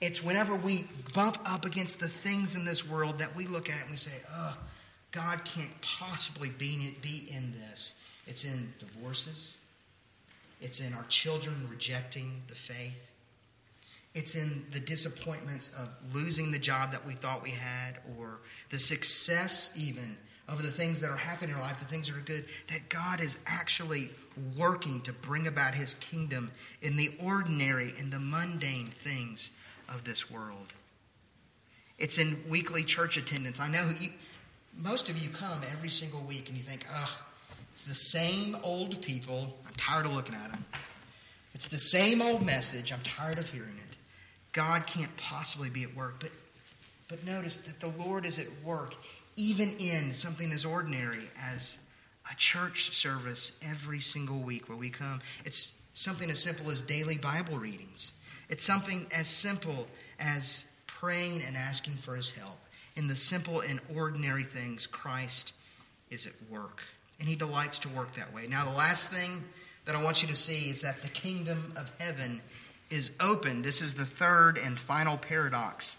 It's 0.00 0.24
whenever 0.24 0.56
we 0.56 0.86
bump 1.14 1.38
up 1.44 1.64
against 1.64 2.00
the 2.00 2.08
things 2.08 2.56
in 2.56 2.64
this 2.64 2.88
world 2.88 3.18
that 3.18 3.36
we 3.36 3.46
look 3.46 3.68
at 3.68 3.82
and 3.82 3.90
we 3.90 3.96
say, 3.96 4.16
oh, 4.34 4.56
God 5.12 5.44
can't 5.44 5.70
possibly 5.82 6.50
be, 6.50 6.96
be 7.02 7.28
in 7.30 7.52
this. 7.52 7.94
It's 8.26 8.44
in 8.44 8.72
divorces, 8.78 9.58
it's 10.60 10.80
in 10.80 10.92
our 10.94 11.04
children 11.04 11.66
rejecting 11.70 12.42
the 12.48 12.54
faith, 12.54 13.10
it's 14.14 14.34
in 14.34 14.66
the 14.72 14.80
disappointments 14.80 15.70
of 15.78 15.88
losing 16.14 16.50
the 16.50 16.58
job 16.58 16.92
that 16.92 17.06
we 17.06 17.14
thought 17.14 17.42
we 17.42 17.50
had, 17.50 17.98
or 18.18 18.38
the 18.70 18.78
success, 18.78 19.70
even 19.76 20.16
of 20.48 20.62
the 20.62 20.70
things 20.70 21.00
that 21.00 21.10
are 21.10 21.16
happening 21.16 21.50
in 21.50 21.56
our 21.56 21.62
life, 21.62 21.78
the 21.78 21.84
things 21.84 22.08
that 22.08 22.16
are 22.16 22.22
good, 22.22 22.44
that 22.68 22.88
God 22.88 23.20
is 23.20 23.38
actually 23.46 24.10
working 24.56 25.00
to 25.02 25.12
bring 25.12 25.46
about 25.46 25.74
his 25.74 25.94
kingdom 25.94 26.50
in 26.82 26.96
the 26.96 27.10
ordinary 27.22 27.94
and 27.98 28.12
the 28.12 28.18
mundane 28.18 28.86
things 28.86 29.50
of 29.88 30.04
this 30.04 30.30
world. 30.30 30.72
It's 31.98 32.18
in 32.18 32.42
weekly 32.48 32.82
church 32.82 33.16
attendance. 33.16 33.60
I 33.60 33.68
know 33.68 33.92
you, 34.00 34.08
most 34.76 35.08
of 35.08 35.18
you 35.18 35.28
come 35.28 35.60
every 35.70 35.90
single 35.90 36.22
week 36.22 36.48
and 36.48 36.56
you 36.56 36.64
think, 36.64 36.86
oh, 36.92 37.18
it's 37.72 37.82
the 37.82 37.94
same 37.94 38.56
old 38.62 39.00
people. 39.02 39.58
I'm 39.66 39.74
tired 39.74 40.06
of 40.06 40.14
looking 40.14 40.34
at 40.34 40.50
them. 40.50 40.64
It's 41.54 41.68
the 41.68 41.78
same 41.78 42.22
old 42.22 42.44
message. 42.44 42.92
I'm 42.92 43.00
tired 43.02 43.38
of 43.38 43.48
hearing 43.48 43.68
it. 43.68 43.96
God 44.52 44.86
can't 44.86 45.14
possibly 45.16 45.70
be 45.70 45.82
at 45.84 45.94
work. 45.94 46.20
But, 46.20 46.30
but 47.08 47.24
notice 47.24 47.58
that 47.58 47.80
the 47.80 47.92
Lord 48.02 48.26
is 48.26 48.38
at 48.38 48.46
work 48.64 48.94
even 49.36 49.74
in 49.78 50.12
something 50.12 50.52
as 50.52 50.64
ordinary 50.64 51.30
as 51.40 51.78
a 52.30 52.34
church 52.36 52.96
service 52.96 53.58
every 53.62 54.00
single 54.00 54.38
week 54.38 54.68
where 54.68 54.76
we 54.76 54.90
come. 54.90 55.20
It's 55.44 55.74
something 55.94 56.30
as 56.30 56.38
simple 56.38 56.70
as 56.70 56.80
daily 56.80 57.16
Bible 57.16 57.58
readings. 57.58 58.12
It's 58.48 58.64
something 58.64 59.06
as 59.14 59.28
simple 59.28 59.86
as 60.18 60.64
praying 60.86 61.42
and 61.42 61.56
asking 61.56 61.94
for 61.94 62.16
his 62.16 62.30
help. 62.30 62.58
In 62.96 63.08
the 63.08 63.16
simple 63.16 63.60
and 63.60 63.80
ordinary 63.94 64.44
things, 64.44 64.86
Christ 64.86 65.54
is 66.10 66.26
at 66.26 66.32
work. 66.50 66.82
And 67.20 67.28
he 67.28 67.36
delights 67.36 67.78
to 67.80 67.88
work 67.90 68.14
that 68.16 68.34
way. 68.34 68.46
Now, 68.48 68.64
the 68.64 68.76
last 68.76 69.10
thing 69.10 69.44
that 69.84 69.94
I 69.94 70.02
want 70.02 70.22
you 70.22 70.28
to 70.28 70.36
see 70.36 70.70
is 70.70 70.80
that 70.82 71.02
the 71.02 71.08
kingdom 71.08 71.72
of 71.76 71.90
heaven 71.98 72.40
is 72.90 73.12
open. 73.20 73.62
This 73.62 73.80
is 73.80 73.94
the 73.94 74.04
third 74.04 74.58
and 74.58 74.78
final 74.78 75.16
paradox. 75.16 75.96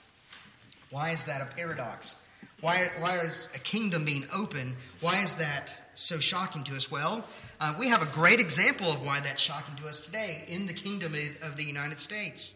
Why 0.90 1.12
is 1.12 1.26
that 1.26 1.42
a 1.42 1.46
paradox? 1.46 2.16
Why, 2.60 2.88
why 3.00 3.18
is 3.18 3.50
a 3.56 3.60
kingdom 3.60 4.06
being 4.06 4.26
open? 4.34 4.76
Why 5.00 5.22
is 5.24 5.36
that 5.36 5.74
so 5.96 6.20
shocking 6.20 6.64
to 6.66 6.76
us? 6.76 6.92
Well, 6.92 7.26
uh, 7.60 7.74
we 7.80 7.88
have 7.88 8.02
a 8.02 8.08
great 8.08 8.40
example 8.40 8.92
of 8.92 9.04
why 9.04 9.20
that's 9.20 9.42
shocking 9.42 9.76
to 9.78 9.88
us 9.88 10.00
today 10.00 10.44
in 10.48 10.68
the 10.68 10.74
kingdom 10.74 11.16
of 11.42 11.58
the 11.58 11.64
United 11.64 12.00
States. 12.00 12.56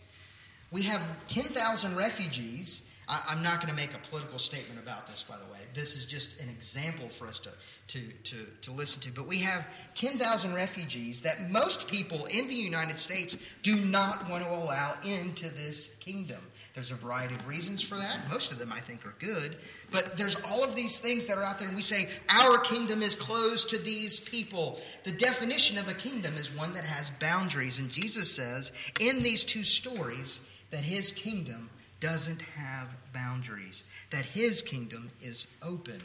We 0.72 0.84
have 0.84 1.02
10,000 1.28 1.96
refugees 1.96 2.84
I, 3.08 3.34
am 3.34 3.44
not 3.44 3.62
going 3.62 3.70
to 3.70 3.76
make 3.76 3.94
a 3.94 4.00
political 4.10 4.40
statement 4.40 4.82
about 4.82 5.08
this, 5.08 5.24
by 5.24 5.38
the 5.38 5.46
way. 5.46 5.60
This 5.74 5.96
is 5.96 6.06
just 6.06 6.40
an 6.42 6.50
example 6.50 7.08
for 7.10 7.28
us 7.28 7.40
to, 7.40 7.52
to, 7.88 8.00
to, 8.24 8.36
to 8.64 8.72
listen 8.72 9.02
to. 9.02 9.12
But 9.12 9.28
we 9.28 9.38
have 9.40 9.68
10,000 9.94 10.54
refugees 10.54 11.22
that 11.22 11.50
most 11.52 11.88
people 11.88 12.26
in 12.26 12.48
the 12.48 12.56
United 12.56 13.00
States 13.00 13.38
do 13.62 13.76
not 13.76 14.30
want 14.30 14.44
to 14.44 14.50
allow 14.50 14.96
into 15.04 15.54
this 15.54 15.96
kingdom. 16.00 16.40
There's 16.74 16.92
a 16.92 16.96
variety 16.96 17.36
of 17.36 17.48
reasons 17.48 17.82
for 17.82 17.96
that. 17.96 18.20
Most 18.30 18.52
of 18.52 18.60
them, 18.60 18.74
I 18.74 18.80
think, 18.80 19.06
are 19.06 19.16
good. 19.20 19.58
But 19.92 20.18
there's 20.18 20.36
all 20.48 20.64
of 20.64 20.76
these 20.76 20.98
things 20.98 21.26
that 21.28 21.38
are 21.38 21.44
out 21.44 21.58
there, 21.58 21.68
and 21.68 21.76
we 21.76 21.82
say, 21.82 22.10
Our 22.30 22.58
kingdom 22.58 23.02
is 23.02 23.16
closed 23.16 23.70
to 23.70 23.78
these 23.78 24.20
people. 24.20 24.80
The 25.04 25.14
definition 25.14 25.78
of 25.78 25.90
a 25.90 25.94
kingdom 25.94 26.36
is 26.36 26.54
one 26.56 26.74
that 26.74 26.84
has 26.84 27.12
boundaries. 27.12 27.80
And 27.80 27.90
Jesus 27.90 28.30
says 28.30 28.72
in 29.00 29.24
these 29.24 29.44
two 29.46 29.64
stories 29.64 30.42
that 30.72 30.84
his 30.84 31.12
kingdom 31.12 31.70
doesn't 32.06 32.42
have 32.56 32.96
boundaries, 33.16 33.84
that 34.12 34.26
his 34.26 34.62
kingdom 34.62 35.10
is 35.24 35.48
open. 35.64 36.00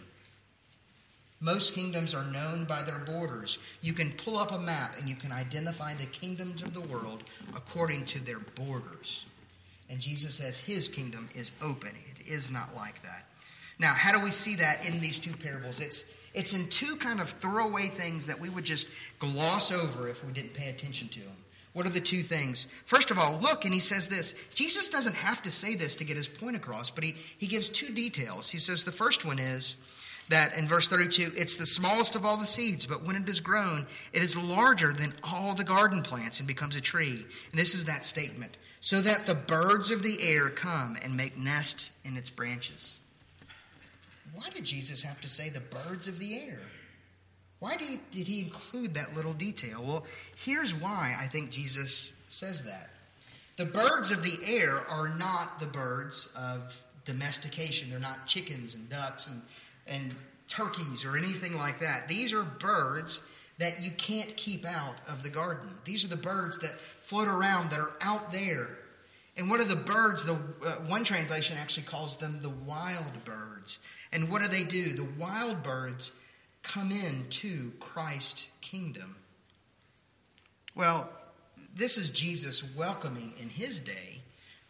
Most 1.42 1.74
kingdoms 1.74 2.14
are 2.14 2.24
known 2.24 2.64
by 2.64 2.82
their 2.82 3.00
borders. 3.00 3.58
You 3.82 3.92
can 3.92 4.10
pull 4.12 4.38
up 4.38 4.50
a 4.50 4.58
map 4.58 4.96
and 4.98 5.06
you 5.06 5.14
can 5.14 5.30
identify 5.30 5.92
the 5.92 6.06
kingdoms 6.06 6.62
of 6.62 6.72
the 6.72 6.80
world 6.80 7.24
according 7.54 8.06
to 8.06 8.24
their 8.24 8.38
borders. 8.38 9.26
And 9.90 10.00
Jesus 10.00 10.36
says 10.36 10.56
his 10.56 10.88
kingdom 10.88 11.28
is 11.34 11.52
open. 11.60 11.90
It 12.16 12.26
is 12.26 12.50
not 12.50 12.74
like 12.74 13.02
that. 13.02 13.26
Now, 13.78 13.92
how 13.92 14.12
do 14.12 14.24
we 14.24 14.30
see 14.30 14.56
that 14.56 14.88
in 14.88 15.00
these 15.00 15.18
two 15.18 15.36
parables? 15.36 15.80
It's 15.80 16.06
it's 16.32 16.54
in 16.54 16.68
two 16.68 16.96
kind 16.96 17.20
of 17.20 17.28
throwaway 17.28 17.88
things 17.88 18.26
that 18.26 18.40
we 18.40 18.48
would 18.48 18.64
just 18.64 18.86
gloss 19.18 19.70
over 19.70 20.08
if 20.08 20.24
we 20.24 20.32
didn't 20.32 20.54
pay 20.54 20.70
attention 20.70 21.08
to 21.08 21.20
them. 21.20 21.36
What 21.72 21.86
are 21.86 21.90
the 21.90 22.00
two 22.00 22.22
things? 22.22 22.66
First 22.84 23.10
of 23.10 23.18
all, 23.18 23.38
look, 23.40 23.64
and 23.64 23.72
he 23.72 23.80
says 23.80 24.08
this. 24.08 24.34
Jesus 24.54 24.88
doesn't 24.88 25.14
have 25.14 25.42
to 25.42 25.52
say 25.52 25.76
this 25.76 25.94
to 25.96 26.04
get 26.04 26.16
his 26.16 26.28
point 26.28 26.56
across, 26.56 26.90
but 26.90 27.04
he, 27.04 27.14
he 27.38 27.46
gives 27.46 27.68
two 27.68 27.92
details. 27.92 28.50
He 28.50 28.58
says 28.58 28.82
the 28.82 28.90
first 28.90 29.24
one 29.24 29.38
is 29.38 29.76
that 30.30 30.56
in 30.56 30.66
verse 30.66 30.88
32, 30.88 31.32
it's 31.36 31.56
the 31.56 31.66
smallest 31.66 32.16
of 32.16 32.24
all 32.24 32.36
the 32.36 32.46
seeds, 32.46 32.86
but 32.86 33.04
when 33.04 33.16
it 33.16 33.28
is 33.28 33.40
grown, 33.40 33.86
it 34.12 34.22
is 34.22 34.36
larger 34.36 34.92
than 34.92 35.14
all 35.22 35.54
the 35.54 35.64
garden 35.64 36.02
plants 36.02 36.38
and 36.38 36.46
becomes 36.46 36.76
a 36.76 36.80
tree. 36.80 37.24
And 37.50 37.60
this 37.60 37.74
is 37.74 37.84
that 37.84 38.04
statement 38.04 38.56
so 38.80 39.00
that 39.02 39.26
the 39.26 39.34
birds 39.34 39.90
of 39.90 40.02
the 40.02 40.18
air 40.22 40.48
come 40.48 40.96
and 41.02 41.16
make 41.16 41.36
nests 41.36 41.90
in 42.04 42.16
its 42.16 42.30
branches. 42.30 42.98
Why 44.34 44.48
did 44.50 44.64
Jesus 44.64 45.02
have 45.02 45.20
to 45.20 45.28
say 45.28 45.50
the 45.50 45.60
birds 45.60 46.08
of 46.08 46.18
the 46.18 46.38
air? 46.38 46.60
Why 47.60 47.76
did 47.76 47.88
he, 47.88 48.00
did 48.10 48.26
he 48.26 48.40
include 48.40 48.94
that 48.94 49.14
little 49.14 49.34
detail? 49.34 49.82
Well, 49.84 50.06
here's 50.44 50.74
why 50.74 51.16
I 51.18 51.28
think 51.28 51.50
Jesus 51.50 52.12
says 52.28 52.62
that. 52.64 52.90
The 53.56 53.66
birds 53.66 54.10
of 54.10 54.22
the 54.24 54.38
air 54.46 54.80
are 54.88 55.08
not 55.08 55.60
the 55.60 55.66
birds 55.66 56.30
of 56.34 56.82
domestication. 57.04 57.90
They're 57.90 58.00
not 58.00 58.26
chickens 58.26 58.74
and 58.74 58.88
ducks 58.88 59.26
and, 59.26 59.42
and 59.86 60.14
turkeys 60.48 61.04
or 61.04 61.16
anything 61.16 61.54
like 61.54 61.80
that. 61.80 62.08
These 62.08 62.32
are 62.32 62.42
birds 62.42 63.22
that 63.58 63.82
you 63.82 63.90
can't 63.90 64.34
keep 64.38 64.64
out 64.64 64.94
of 65.06 65.22
the 65.22 65.28
garden. 65.28 65.68
These 65.84 66.04
are 66.06 66.08
the 66.08 66.16
birds 66.16 66.58
that 66.60 66.72
float 67.00 67.28
around 67.28 67.70
that 67.70 67.78
are 67.78 67.92
out 68.02 68.32
there. 68.32 68.78
And 69.36 69.50
what 69.50 69.60
are 69.60 69.64
the 69.64 69.76
birds? 69.76 70.24
The 70.24 70.34
uh, 70.34 70.76
one 70.86 71.04
translation 71.04 71.58
actually 71.58 71.84
calls 71.84 72.16
them 72.16 72.40
the 72.40 72.48
wild 72.48 73.24
birds. 73.26 73.78
And 74.12 74.30
what 74.30 74.42
do 74.42 74.48
they 74.48 74.62
do? 74.62 74.94
The 74.94 75.08
wild 75.18 75.62
birds 75.62 76.12
come 76.62 76.92
into 76.92 77.72
Christ's 77.80 78.48
kingdom? 78.60 79.16
Well, 80.74 81.10
this 81.74 81.98
is 81.98 82.10
Jesus 82.10 82.74
welcoming 82.74 83.32
in 83.40 83.48
his 83.48 83.80
day 83.80 84.20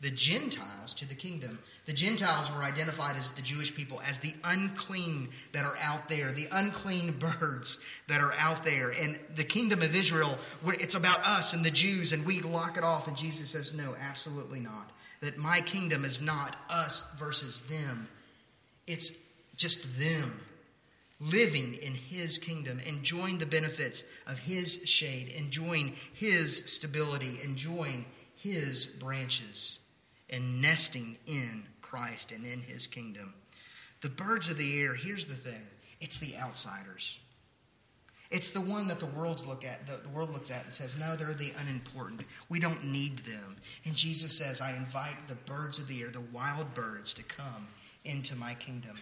the 0.00 0.10
Gentiles 0.10 0.94
to 0.94 1.06
the 1.06 1.14
kingdom. 1.14 1.58
The 1.84 1.92
Gentiles 1.92 2.50
were 2.50 2.62
identified 2.62 3.16
as 3.16 3.30
the 3.30 3.42
Jewish 3.42 3.74
people 3.74 4.00
as 4.08 4.18
the 4.18 4.32
unclean 4.44 5.28
that 5.52 5.64
are 5.64 5.76
out 5.82 6.08
there, 6.08 6.32
the 6.32 6.48
unclean 6.52 7.12
birds 7.40 7.78
that 8.08 8.20
are 8.20 8.32
out 8.38 8.64
there. 8.64 8.90
And 8.90 9.18
the 9.36 9.44
kingdom 9.44 9.82
of 9.82 9.94
Israel, 9.94 10.38
it's 10.66 10.94
about 10.94 11.18
us 11.26 11.52
and 11.52 11.64
the 11.64 11.70
Jews, 11.70 12.12
and 12.12 12.24
we 12.24 12.40
lock 12.40 12.78
it 12.78 12.84
off. 12.84 13.08
And 13.08 13.16
Jesus 13.16 13.50
says, 13.50 13.74
No, 13.74 13.94
absolutely 14.00 14.60
not. 14.60 14.90
That 15.20 15.36
my 15.36 15.60
kingdom 15.60 16.06
is 16.06 16.22
not 16.22 16.56
us 16.70 17.04
versus 17.18 17.60
them, 17.62 18.08
it's 18.86 19.12
just 19.56 19.98
them 19.98 20.40
living 21.20 21.74
in 21.74 21.92
his 21.92 22.38
kingdom, 22.38 22.80
enjoying 22.86 23.38
the 23.38 23.46
benefits 23.46 24.04
of 24.26 24.38
his 24.38 24.88
shade, 24.88 25.32
enjoying 25.36 25.94
his 26.14 26.64
stability, 26.72 27.38
enjoying 27.44 28.06
his 28.34 28.86
branches 28.86 29.80
and 30.30 30.62
nesting 30.62 31.18
in 31.26 31.64
Christ 31.82 32.32
and 32.32 32.46
in 32.46 32.62
his 32.62 32.86
kingdom. 32.86 33.34
The 34.00 34.08
birds 34.08 34.48
of 34.48 34.56
the 34.56 34.80
air, 34.80 34.94
here's 34.94 35.26
the 35.26 35.34
thing 35.34 35.66
it's 36.00 36.18
the 36.18 36.36
outsiders. 36.38 37.18
It's 38.30 38.50
the 38.50 38.60
one 38.60 38.86
that 38.86 39.00
the 39.00 39.06
world's 39.06 39.44
look 39.44 39.64
at, 39.64 39.88
the, 39.88 39.96
the 40.04 40.08
world 40.08 40.30
looks 40.30 40.52
at 40.52 40.64
and 40.64 40.72
says, 40.72 40.96
no, 40.96 41.16
they're 41.16 41.34
the 41.34 41.52
unimportant. 41.58 42.20
We 42.48 42.60
don't 42.60 42.84
need 42.84 43.18
them. 43.18 43.56
And 43.84 43.96
Jesus 43.96 44.30
says, 44.38 44.60
I 44.60 44.76
invite 44.76 45.26
the 45.26 45.34
birds 45.34 45.80
of 45.80 45.88
the 45.88 46.00
air, 46.00 46.10
the 46.10 46.20
wild 46.20 46.72
birds, 46.72 47.12
to 47.14 47.24
come 47.24 47.66
into 48.04 48.36
my 48.36 48.54
kingdom. 48.54 48.96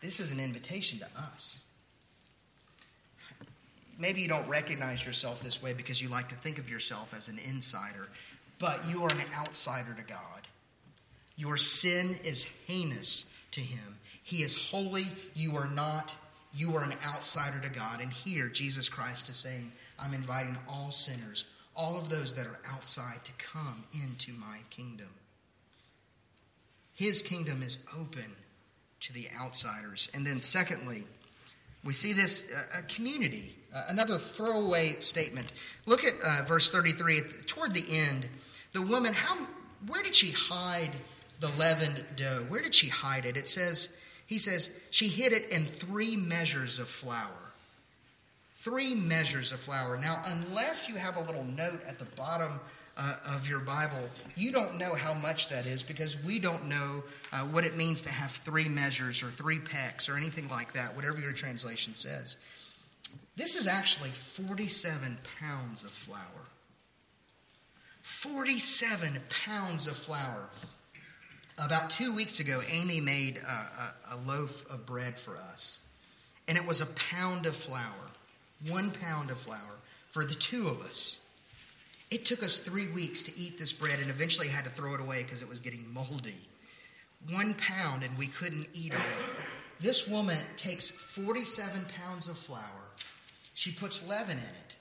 This 0.00 0.20
is 0.20 0.30
an 0.30 0.40
invitation 0.40 0.98
to 1.00 1.08
us. 1.16 1.62
Maybe 3.98 4.20
you 4.20 4.28
don't 4.28 4.48
recognize 4.48 5.04
yourself 5.04 5.42
this 5.42 5.62
way 5.62 5.72
because 5.72 6.00
you 6.02 6.08
like 6.08 6.28
to 6.28 6.34
think 6.34 6.58
of 6.58 6.68
yourself 6.68 7.14
as 7.16 7.28
an 7.28 7.38
insider, 7.38 8.08
but 8.58 8.84
you 8.88 9.02
are 9.02 9.10
an 9.10 9.24
outsider 9.34 9.94
to 9.94 10.02
God. 10.02 10.46
Your 11.36 11.56
sin 11.56 12.16
is 12.24 12.44
heinous 12.66 13.26
to 13.52 13.60
him. 13.60 13.98
He 14.22 14.42
is 14.42 14.54
holy. 14.54 15.06
You 15.34 15.56
are 15.56 15.68
not. 15.68 16.14
You 16.52 16.76
are 16.76 16.82
an 16.82 16.94
outsider 17.06 17.60
to 17.60 17.70
God. 17.70 18.00
And 18.00 18.12
here, 18.12 18.48
Jesus 18.48 18.88
Christ 18.88 19.28
is 19.28 19.36
saying, 19.36 19.72
I'm 19.98 20.14
inviting 20.14 20.56
all 20.68 20.90
sinners, 20.90 21.44
all 21.74 21.98
of 21.98 22.08
those 22.08 22.34
that 22.34 22.46
are 22.46 22.60
outside, 22.72 23.24
to 23.24 23.32
come 23.32 23.84
into 23.92 24.32
my 24.32 24.58
kingdom. 24.70 25.08
His 26.94 27.20
kingdom 27.20 27.62
is 27.62 27.78
open 27.98 28.34
to 29.06 29.12
the 29.12 29.28
outsiders. 29.38 30.08
And 30.14 30.26
then, 30.26 30.40
secondly, 30.40 31.04
we 31.84 31.92
see 31.92 32.12
this 32.12 32.52
uh, 32.52 32.80
community, 32.88 33.56
uh, 33.74 33.84
another 33.88 34.18
throwaway 34.18 34.96
statement. 35.00 35.52
Look 35.86 36.04
at 36.04 36.14
uh, 36.24 36.44
verse 36.46 36.70
33. 36.70 37.20
Toward 37.46 37.74
the 37.74 37.84
end, 37.90 38.28
the 38.72 38.82
woman, 38.82 39.12
how, 39.12 39.46
where 39.86 40.02
did 40.02 40.14
she 40.14 40.30
hide 40.30 40.92
the 41.40 41.48
leavened 41.58 42.04
dough. 42.16 42.44
Where 42.48 42.62
did 42.62 42.74
she 42.74 42.88
hide 42.88 43.24
it? 43.24 43.36
It 43.36 43.48
says, 43.48 43.90
he 44.26 44.38
says, 44.38 44.70
she 44.90 45.08
hid 45.08 45.32
it 45.32 45.50
in 45.50 45.64
three 45.64 46.16
measures 46.16 46.78
of 46.78 46.88
flour. 46.88 47.52
Three 48.56 48.94
measures 48.94 49.52
of 49.52 49.60
flour. 49.60 49.96
Now, 49.96 50.22
unless 50.24 50.88
you 50.88 50.96
have 50.96 51.16
a 51.16 51.20
little 51.20 51.44
note 51.44 51.80
at 51.86 51.98
the 51.98 52.06
bottom 52.16 52.60
uh, 52.96 53.16
of 53.34 53.48
your 53.48 53.60
Bible, 53.60 54.08
you 54.34 54.52
don't 54.52 54.78
know 54.78 54.94
how 54.94 55.12
much 55.12 55.48
that 55.50 55.66
is 55.66 55.82
because 55.82 56.16
we 56.24 56.38
don't 56.38 56.66
know 56.66 57.04
uh, 57.32 57.40
what 57.40 57.64
it 57.64 57.76
means 57.76 58.00
to 58.02 58.08
have 58.08 58.30
three 58.30 58.68
measures 58.68 59.22
or 59.22 59.30
three 59.30 59.58
pecks 59.58 60.08
or 60.08 60.16
anything 60.16 60.48
like 60.48 60.72
that, 60.72 60.96
whatever 60.96 61.18
your 61.18 61.32
translation 61.32 61.94
says. 61.94 62.36
This 63.36 63.54
is 63.54 63.66
actually 63.66 64.10
47 64.10 65.18
pounds 65.38 65.84
of 65.84 65.90
flour. 65.90 66.46
47 68.02 69.18
pounds 69.44 69.86
of 69.86 69.96
flour. 69.96 70.48
About 71.58 71.90
two 71.90 72.14
weeks 72.14 72.40
ago, 72.40 72.62
Amy 72.70 73.00
made 73.00 73.38
a, 73.38 73.50
a, 73.50 73.94
a, 74.12 74.16
loaf 74.26 74.64
of 74.70 74.86
bread 74.86 75.18
for 75.18 75.36
us, 75.36 75.80
and 76.46 76.56
it 76.56 76.66
was 76.66 76.80
a 76.80 76.86
pound 76.86 77.46
of 77.46 77.56
flour, 77.56 78.10
one 78.68 78.90
pound 78.90 79.30
of 79.30 79.38
flour 79.38 79.80
for 80.10 80.24
the 80.24 80.34
two 80.34 80.68
of 80.68 80.82
us. 80.82 81.18
It 82.10 82.24
took 82.24 82.42
us 82.42 82.58
three 82.58 82.88
weeks 82.88 83.22
to 83.24 83.38
eat 83.38 83.58
this 83.58 83.72
bread, 83.72 83.98
and 83.98 84.10
eventually 84.10 84.48
had 84.48 84.64
to 84.64 84.70
throw 84.70 84.94
it 84.94 85.00
away 85.00 85.22
because 85.22 85.42
it 85.42 85.48
was 85.48 85.60
getting 85.60 85.92
moldy. 85.92 86.40
One 87.30 87.54
pound, 87.54 88.02
and 88.02 88.16
we 88.16 88.28
couldn't 88.28 88.68
eat 88.72 88.92
all 88.92 89.22
of 89.24 89.30
it. 89.30 89.36
This 89.80 90.06
woman 90.06 90.38
takes 90.56 90.90
47 90.90 91.86
pounds 92.00 92.28
of 92.28 92.38
flour, 92.38 92.62
she 93.54 93.72
puts 93.72 94.06
leaven 94.06 94.38
in 94.38 94.44
it 94.44 94.76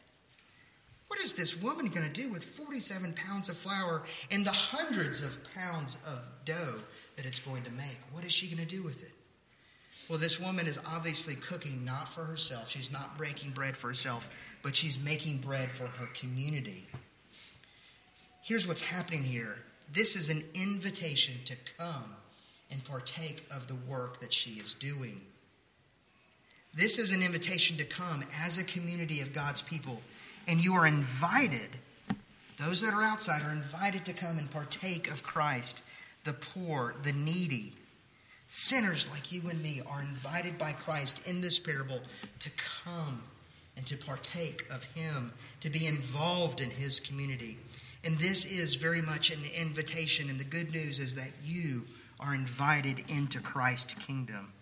what 1.16 1.24
is 1.24 1.34
this 1.34 1.62
woman 1.62 1.88
going 1.88 2.06
to 2.06 2.12
do 2.12 2.30
with 2.30 2.44
47 2.44 3.14
pounds 3.14 3.48
of 3.48 3.56
flour 3.56 4.04
and 4.32 4.46
the 4.46 4.52
hundreds 4.52 5.24
of 5.24 5.40
pounds 5.54 5.98
of 6.06 6.20
dough 6.44 6.76
that 7.16 7.26
it's 7.26 7.40
going 7.40 7.64
to 7.64 7.72
make? 7.72 7.98
What 8.12 8.26
is 8.26 8.34
she 8.34 8.48
going 8.48 8.68
to 8.68 8.76
do 8.76 8.84
with 8.84 9.02
it? 9.02 9.14
Well, 10.10 10.20
this 10.20 10.42
woman 10.42 10.68
is 10.68 10.78
obviously 10.86 11.36
cooking 11.36 11.86
not 11.86 12.10
for 12.10 12.26
herself. 12.26 12.70
She's 12.70 12.92
not 12.92 13.18
breaking 13.18 13.52
bread 13.52 13.78
for 13.78 13.88
herself, 13.88 14.28
but 14.62 14.76
she's 14.76 15.02
making 15.02 15.38
bread 15.38 15.72
for 15.72 15.88
her 15.88 16.08
community. 16.08 16.86
Here's 18.46 18.68
what's 18.68 18.86
happening 18.86 19.24
here 19.24 19.56
this 19.92 20.16
is 20.16 20.30
an 20.30 20.44
invitation 20.54 21.34
to 21.46 21.56
come 21.80 22.16
and 22.70 22.86
partake 22.86 23.44
of 23.50 23.68
the 23.68 23.74
work 23.74 24.22
that 24.22 24.32
she 24.32 24.52
is 24.52 24.76
doing. 24.76 25.22
This 26.72 27.00
is 27.00 27.12
an 27.12 27.24
invitation 27.24 27.76
to 27.78 27.86
come 27.86 28.24
as 28.44 28.60
a 28.60 28.64
community 28.64 29.22
of 29.22 29.34
God's 29.34 29.64
people 29.64 30.00
and 30.48 30.64
you 30.64 30.76
are 30.76 30.86
invited, 30.86 31.70
those 32.60 32.82
that 32.82 32.94
are 32.94 33.02
outside 33.02 33.42
are 33.42 33.52
invited 33.52 34.06
to 34.06 34.14
come 34.14 34.38
and 34.38 34.52
partake 34.52 35.10
of 35.10 35.24
Christ, 35.24 35.82
the 36.24 36.34
poor, 36.34 36.94
the 37.02 37.14
needy. 37.14 37.74
Sinners 38.48 39.10
like 39.10 39.32
you 39.32 39.42
and 39.50 39.60
me 39.64 39.82
are 39.90 40.02
invited 40.02 40.60
by 40.60 40.74
Christ 40.74 41.28
in 41.28 41.42
this 41.42 41.58
parable 41.58 42.00
to 42.38 42.52
come 42.84 43.24
and 43.76 43.88
to 43.88 43.98
partake 43.98 44.68
of 44.72 44.84
Him, 44.84 45.34
to 45.62 45.72
be 45.72 45.88
involved 45.88 46.62
in 46.62 46.70
His 46.70 47.00
community. 47.00 47.58
And 48.06 48.18
this 48.18 48.46
is 48.46 48.76
very 48.76 49.02
much 49.02 49.32
an 49.32 49.40
invitation, 49.60 50.30
and 50.30 50.40
the 50.40 50.44
good 50.44 50.72
news 50.72 51.00
is 51.00 51.16
that 51.16 51.32
you 51.44 51.84
are 52.20 52.36
invited 52.36 53.04
into 53.10 53.40
Christ's 53.40 53.96
kingdom. 53.96 54.54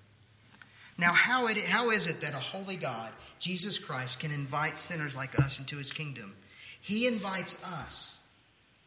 Now, 0.98 1.12
how, 1.12 1.48
it, 1.48 1.58
how 1.58 1.90
is 1.90 2.08
it 2.08 2.22
that 2.22 2.34
a 2.34 2.40
holy 2.40 2.78
God, 2.78 3.12
Jesus 3.40 3.80
Christ, 3.80 4.20
can 4.20 4.32
invite 4.32 4.78
sinners 4.78 5.16
like 5.16 5.38
us 5.40 5.60
into 5.60 5.76
his 5.76 5.92
kingdom? 5.92 6.36
He 6.82 7.08
invites 7.08 7.62
us. 7.64 8.20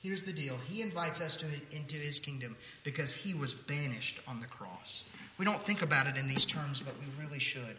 Here's 0.03 0.23
the 0.23 0.33
deal 0.33 0.57
He 0.69 0.83
invites 0.83 1.21
us 1.21 1.37
to, 1.38 1.47
into 1.77 1.97
his 1.97 2.21
kingdom 2.21 2.57
because 2.85 3.12
he 3.12 3.35
was 3.35 3.55
banished 3.55 4.21
on 4.29 4.40
the 4.40 4.47
cross. 4.47 5.05
We 5.38 5.45
don't 5.45 5.62
think 5.62 5.83
about 5.83 6.07
it 6.07 6.16
in 6.16 6.29
these 6.29 6.47
terms, 6.47 6.81
but 6.81 6.95
we 7.01 7.25
really 7.25 7.40
should. 7.40 7.77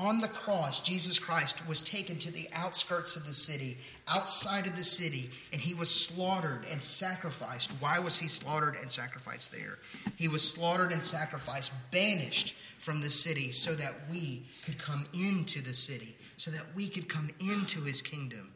On 0.00 0.22
the 0.22 0.28
cross, 0.28 0.80
Jesus 0.80 1.18
Christ 1.18 1.68
was 1.68 1.82
taken 1.82 2.18
to 2.20 2.32
the 2.32 2.48
outskirts 2.54 3.16
of 3.16 3.26
the 3.26 3.34
city, 3.34 3.76
outside 4.08 4.66
of 4.66 4.74
the 4.74 4.82
city, 4.82 5.28
and 5.52 5.60
he 5.60 5.74
was 5.74 5.90
slaughtered 5.90 6.64
and 6.72 6.82
sacrificed. 6.82 7.70
Why 7.80 7.98
was 7.98 8.16
he 8.16 8.26
slaughtered 8.26 8.76
and 8.80 8.90
sacrificed 8.90 9.52
there? 9.52 9.76
He 10.16 10.26
was 10.26 10.42
slaughtered 10.42 10.92
and 10.92 11.04
sacrificed, 11.04 11.70
banished 11.90 12.56
from 12.78 13.02
the 13.02 13.10
city, 13.10 13.52
so 13.52 13.74
that 13.74 13.92
we 14.10 14.46
could 14.64 14.78
come 14.78 15.04
into 15.12 15.60
the 15.60 15.74
city, 15.74 16.16
so 16.38 16.50
that 16.50 16.64
we 16.74 16.88
could 16.88 17.06
come 17.06 17.28
into 17.38 17.82
his 17.82 18.00
kingdom. 18.00 18.54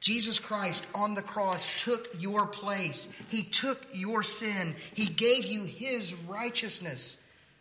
Jesus 0.00 0.38
Christ 0.38 0.86
on 0.94 1.14
the 1.14 1.20
cross 1.20 1.68
took 1.76 2.08
your 2.18 2.46
place. 2.46 3.10
He 3.28 3.42
took 3.42 3.86
your 3.92 4.22
sin. 4.22 4.76
He 4.94 5.08
gave 5.08 5.44
you 5.44 5.64
his 5.64 6.14
righteousness 6.26 7.20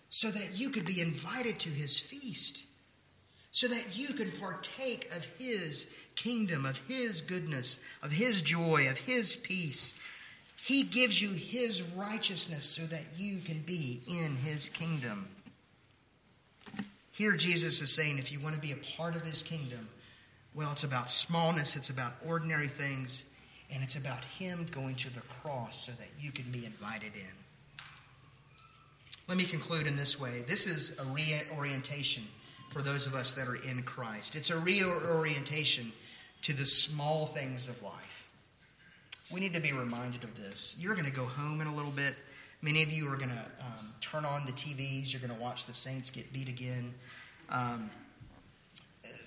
so 0.09 0.29
that 0.29 0.51
you 0.53 0.69
could 0.69 0.85
be 0.85 1.01
invited 1.01 1.59
to 1.59 1.69
his 1.69 1.99
feast, 1.99 2.67
so 3.51 3.67
that 3.67 3.97
you 3.97 4.13
can 4.13 4.31
partake 4.39 5.09
of 5.15 5.25
his 5.37 5.87
kingdom, 6.15 6.65
of 6.65 6.77
his 6.87 7.21
goodness, 7.21 7.79
of 8.01 8.11
his 8.11 8.41
joy, 8.41 8.87
of 8.89 8.97
his 8.97 9.35
peace. 9.35 9.93
He 10.63 10.83
gives 10.83 11.21
you 11.21 11.29
his 11.29 11.81
righteousness 11.81 12.65
so 12.65 12.83
that 12.83 13.05
you 13.17 13.39
can 13.39 13.59
be 13.59 14.01
in 14.07 14.35
his 14.37 14.69
kingdom. 14.69 15.27
Here, 17.11 17.33
Jesus 17.33 17.81
is 17.81 17.91
saying 17.91 18.17
if 18.17 18.31
you 18.31 18.39
want 18.39 18.55
to 18.55 18.61
be 18.61 18.71
a 18.71 18.97
part 18.97 19.15
of 19.15 19.21
his 19.21 19.41
kingdom, 19.41 19.89
well, 20.53 20.71
it's 20.71 20.83
about 20.83 21.09
smallness, 21.09 21.75
it's 21.75 21.89
about 21.89 22.13
ordinary 22.25 22.67
things, 22.67 23.25
and 23.73 23.83
it's 23.83 23.95
about 23.95 24.25
him 24.25 24.65
going 24.71 24.95
to 24.95 25.13
the 25.13 25.21
cross 25.21 25.85
so 25.85 25.91
that 25.93 26.09
you 26.19 26.31
can 26.31 26.51
be 26.51 26.65
invited 26.65 27.13
in. 27.15 27.44
Let 29.27 29.37
me 29.37 29.43
conclude 29.43 29.87
in 29.87 29.95
this 29.95 30.19
way. 30.19 30.43
This 30.47 30.67
is 30.67 30.99
a 30.99 31.05
reorientation 31.05 32.23
for 32.69 32.81
those 32.81 33.07
of 33.07 33.15
us 33.15 33.31
that 33.33 33.47
are 33.47 33.55
in 33.55 33.81
Christ. 33.81 34.35
It's 34.35 34.51
a 34.51 34.59
reorientation 34.59 35.91
to 36.43 36.53
the 36.53 36.65
small 36.65 37.25
things 37.25 37.67
of 37.67 37.81
life. 37.81 38.29
We 39.31 39.39
need 39.39 39.55
to 39.55 39.61
be 39.61 39.71
reminded 39.71 40.23
of 40.23 40.35
this. 40.37 40.75
You're 40.77 40.93
going 40.93 41.07
to 41.07 41.11
go 41.11 41.25
home 41.25 41.59
in 41.59 41.67
a 41.67 41.75
little 41.75 41.91
bit. 41.91 42.13
Many 42.61 42.83
of 42.83 42.91
you 42.91 43.11
are 43.11 43.17
going 43.17 43.31
to 43.31 43.65
um, 43.65 43.93
turn 43.99 44.25
on 44.25 44.45
the 44.45 44.51
TVs. 44.51 45.11
You're 45.11 45.21
going 45.21 45.35
to 45.35 45.41
watch 45.41 45.65
the 45.65 45.73
Saints 45.73 46.11
get 46.11 46.31
beat 46.31 46.47
again. 46.47 46.93
Um, 47.49 47.89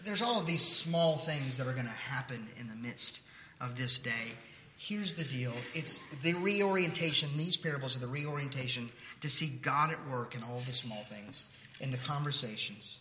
there's 0.04 0.22
all 0.22 0.40
of 0.40 0.46
these 0.46 0.62
small 0.62 1.16
things 1.16 1.56
that 1.56 1.66
are 1.66 1.72
going 1.72 1.86
to 1.86 1.90
happen 1.90 2.48
in 2.58 2.68
the 2.68 2.74
midst 2.76 3.22
of 3.60 3.76
this 3.76 3.98
day. 3.98 4.36
Here's 4.80 5.14
the 5.14 5.24
deal 5.24 5.52
it's 5.74 5.98
the 6.22 6.34
reorientation, 6.34 7.28
these 7.36 7.56
parables 7.56 7.96
are 7.96 8.00
the 8.00 8.06
reorientation 8.06 8.90
to 9.20 9.28
see 9.28 9.48
God 9.60 9.90
at 9.90 10.08
work 10.08 10.36
in 10.36 10.44
all 10.44 10.62
the 10.64 10.72
small 10.72 11.02
things, 11.10 11.46
in 11.80 11.90
the 11.90 11.98
conversations, 11.98 13.00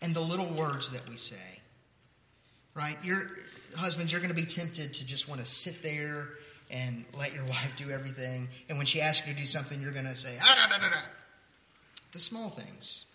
and 0.00 0.14
the 0.14 0.20
little 0.20 0.46
words 0.46 0.90
that 0.90 1.06
we 1.08 1.16
say. 1.16 1.60
Right? 2.74 2.96
Your 3.04 3.28
husbands, 3.76 4.12
you're 4.12 4.20
going 4.20 4.34
to 4.34 4.40
be 4.40 4.46
tempted 4.46 4.94
to 4.94 5.06
just 5.06 5.28
want 5.28 5.40
to 5.40 5.46
sit 5.46 5.82
there 5.82 6.28
and 6.70 7.04
let 7.18 7.34
your 7.34 7.44
wife 7.48 7.74
do 7.76 7.90
everything. 7.90 8.48
And 8.68 8.78
when 8.78 8.86
she 8.86 9.00
asks 9.00 9.26
you 9.26 9.34
to 9.34 9.38
do 9.38 9.46
something, 9.46 9.80
you're 9.82 9.92
going 9.92 10.06
to 10.06 10.16
say, 10.16 10.36
ah, 10.40 10.54
da, 10.56 10.76
da, 10.76 10.80
da, 10.80 10.90
da. 10.90 11.00
The 12.12 12.20
small 12.20 12.50
things. 12.50 13.06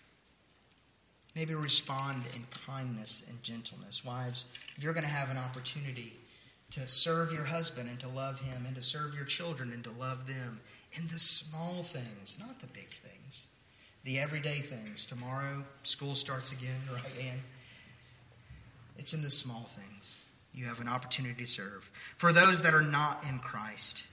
Maybe 1.33 1.55
respond 1.55 2.23
in 2.35 2.45
kindness 2.65 3.23
and 3.29 3.41
gentleness. 3.41 4.03
Wives, 4.03 4.45
you're 4.77 4.93
going 4.93 5.05
to 5.05 5.09
have 5.09 5.29
an 5.31 5.37
opportunity 5.37 6.18
to 6.71 6.87
serve 6.87 7.31
your 7.33 7.45
husband 7.45 7.89
and 7.89 7.99
to 7.99 8.07
love 8.07 8.39
him, 8.39 8.65
and 8.65 8.75
to 8.75 8.83
serve 8.83 9.15
your 9.15 9.25
children 9.25 9.71
and 9.71 9.83
to 9.83 9.91
love 9.91 10.27
them 10.27 10.59
in 10.93 11.03
the 11.07 11.19
small 11.19 11.83
things, 11.83 12.37
not 12.39 12.59
the 12.61 12.67
big 12.67 12.89
things, 13.03 13.47
the 14.03 14.19
everyday 14.19 14.59
things. 14.59 15.05
Tomorrow, 15.05 15.63
school 15.83 16.15
starts 16.15 16.51
again, 16.51 16.79
right, 16.93 17.03
Ann? 17.21 17.41
It's 18.97 19.13
in 19.13 19.21
the 19.21 19.29
small 19.29 19.69
things. 19.75 20.17
You 20.53 20.65
have 20.65 20.79
an 20.79 20.87
opportunity 20.87 21.41
to 21.43 21.47
serve. 21.47 21.89
For 22.17 22.33
those 22.33 22.61
that 22.63 22.73
are 22.73 22.81
not 22.81 23.23
in 23.23 23.39
Christ, 23.39 24.05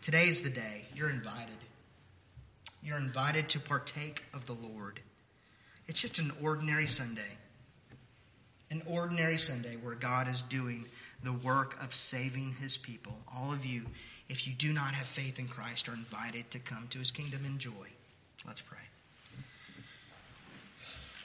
today 0.00 0.24
is 0.24 0.40
the 0.40 0.50
day. 0.50 0.86
You're 0.94 1.10
invited. 1.10 1.58
You're 2.82 2.98
invited 2.98 3.48
to 3.50 3.60
partake 3.60 4.22
of 4.32 4.46
the 4.46 4.54
Lord. 4.54 5.00
It's 5.86 6.00
just 6.00 6.18
an 6.18 6.32
ordinary 6.42 6.86
Sunday. 6.86 7.36
An 8.70 8.82
ordinary 8.88 9.38
Sunday 9.38 9.76
where 9.76 9.94
God 9.94 10.28
is 10.28 10.42
doing 10.42 10.84
the 11.22 11.32
work 11.32 11.76
of 11.82 11.94
saving 11.94 12.56
his 12.60 12.76
people. 12.76 13.12
All 13.34 13.52
of 13.52 13.64
you, 13.64 13.82
if 14.28 14.46
you 14.46 14.52
do 14.52 14.72
not 14.72 14.92
have 14.94 15.06
faith 15.06 15.38
in 15.38 15.48
Christ, 15.48 15.88
are 15.88 15.94
invited 15.94 16.50
to 16.52 16.58
come 16.58 16.86
to 16.90 16.98
his 16.98 17.10
kingdom 17.10 17.40
in 17.44 17.58
joy. 17.58 17.88
Let's 18.46 18.60
pray. 18.60 18.78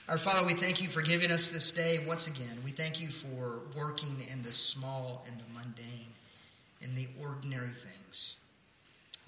Our 0.10 0.18
Father, 0.18 0.46
we 0.46 0.54
thank 0.54 0.82
you 0.82 0.90
for 0.90 1.02
giving 1.02 1.32
us 1.32 1.50
this 1.50 1.72
day 1.72 2.04
once 2.06 2.28
again. 2.28 2.60
We 2.66 2.72
thank 2.72 3.02
you 3.02 3.08
for 3.08 3.62
working 3.78 4.18
in 4.32 4.44
the 4.44 4.52
small 4.52 5.24
and 5.28 5.40
the 5.40 5.46
mundane, 5.54 6.14
in 6.82 6.94
the 6.96 7.08
ordinary 7.22 7.70
things. 7.70 8.36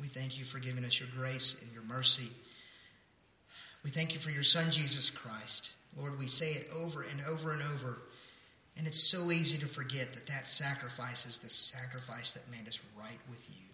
We 0.01 0.07
thank 0.07 0.37
you 0.37 0.43
for 0.43 0.59
giving 0.59 0.83
us 0.83 0.99
your 0.99 1.07
grace 1.15 1.55
and 1.61 1.71
your 1.71 1.83
mercy. 1.83 2.29
We 3.85 3.89
thank 3.89 4.13
you 4.13 4.19
for 4.19 4.31
your 4.31 4.43
Son, 4.43 4.69
Jesus 4.69 5.09
Christ. 5.09 5.75
Lord, 5.97 6.19
we 6.19 6.27
say 6.27 6.51
it 6.51 6.69
over 6.75 7.03
and 7.03 7.21
over 7.29 7.53
and 7.53 7.61
over 7.61 8.01
and 8.77 8.87
it's 8.87 8.99
so 8.99 9.31
easy 9.31 9.57
to 9.57 9.67
forget 9.67 10.13
that 10.13 10.27
that 10.27 10.47
sacrifice 10.47 11.25
is 11.25 11.37
the 11.37 11.49
sacrifice 11.49 12.33
that 12.33 12.49
made 12.51 12.67
us 12.67 12.79
right 12.97 13.19
with 13.29 13.45
you. 13.49 13.65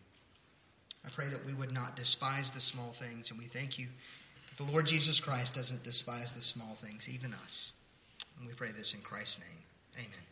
I 1.06 1.10
pray 1.10 1.28
that 1.30 1.46
we 1.46 1.54
would 1.54 1.72
not 1.72 1.96
despise 1.96 2.52
the 2.52 2.60
small 2.60 2.92
things, 2.92 3.32
and 3.32 3.40
we 3.40 3.46
thank 3.46 3.80
you 3.80 3.88
that 4.50 4.64
the 4.64 4.72
Lord 4.72 4.86
Jesus 4.86 5.20
Christ 5.20 5.56
doesn't 5.56 5.84
despise 5.84 6.32
the 6.32 6.42
small 6.42 6.76
things, 6.76 7.10
even 7.10 7.34
us. 7.34 7.74
And 8.38 8.48
we 8.48 8.54
pray 8.54 8.72
this 8.72 8.94
in 8.94 9.02
Christ's 9.02 9.40
name. 9.40 10.06
Amen. 10.06 10.31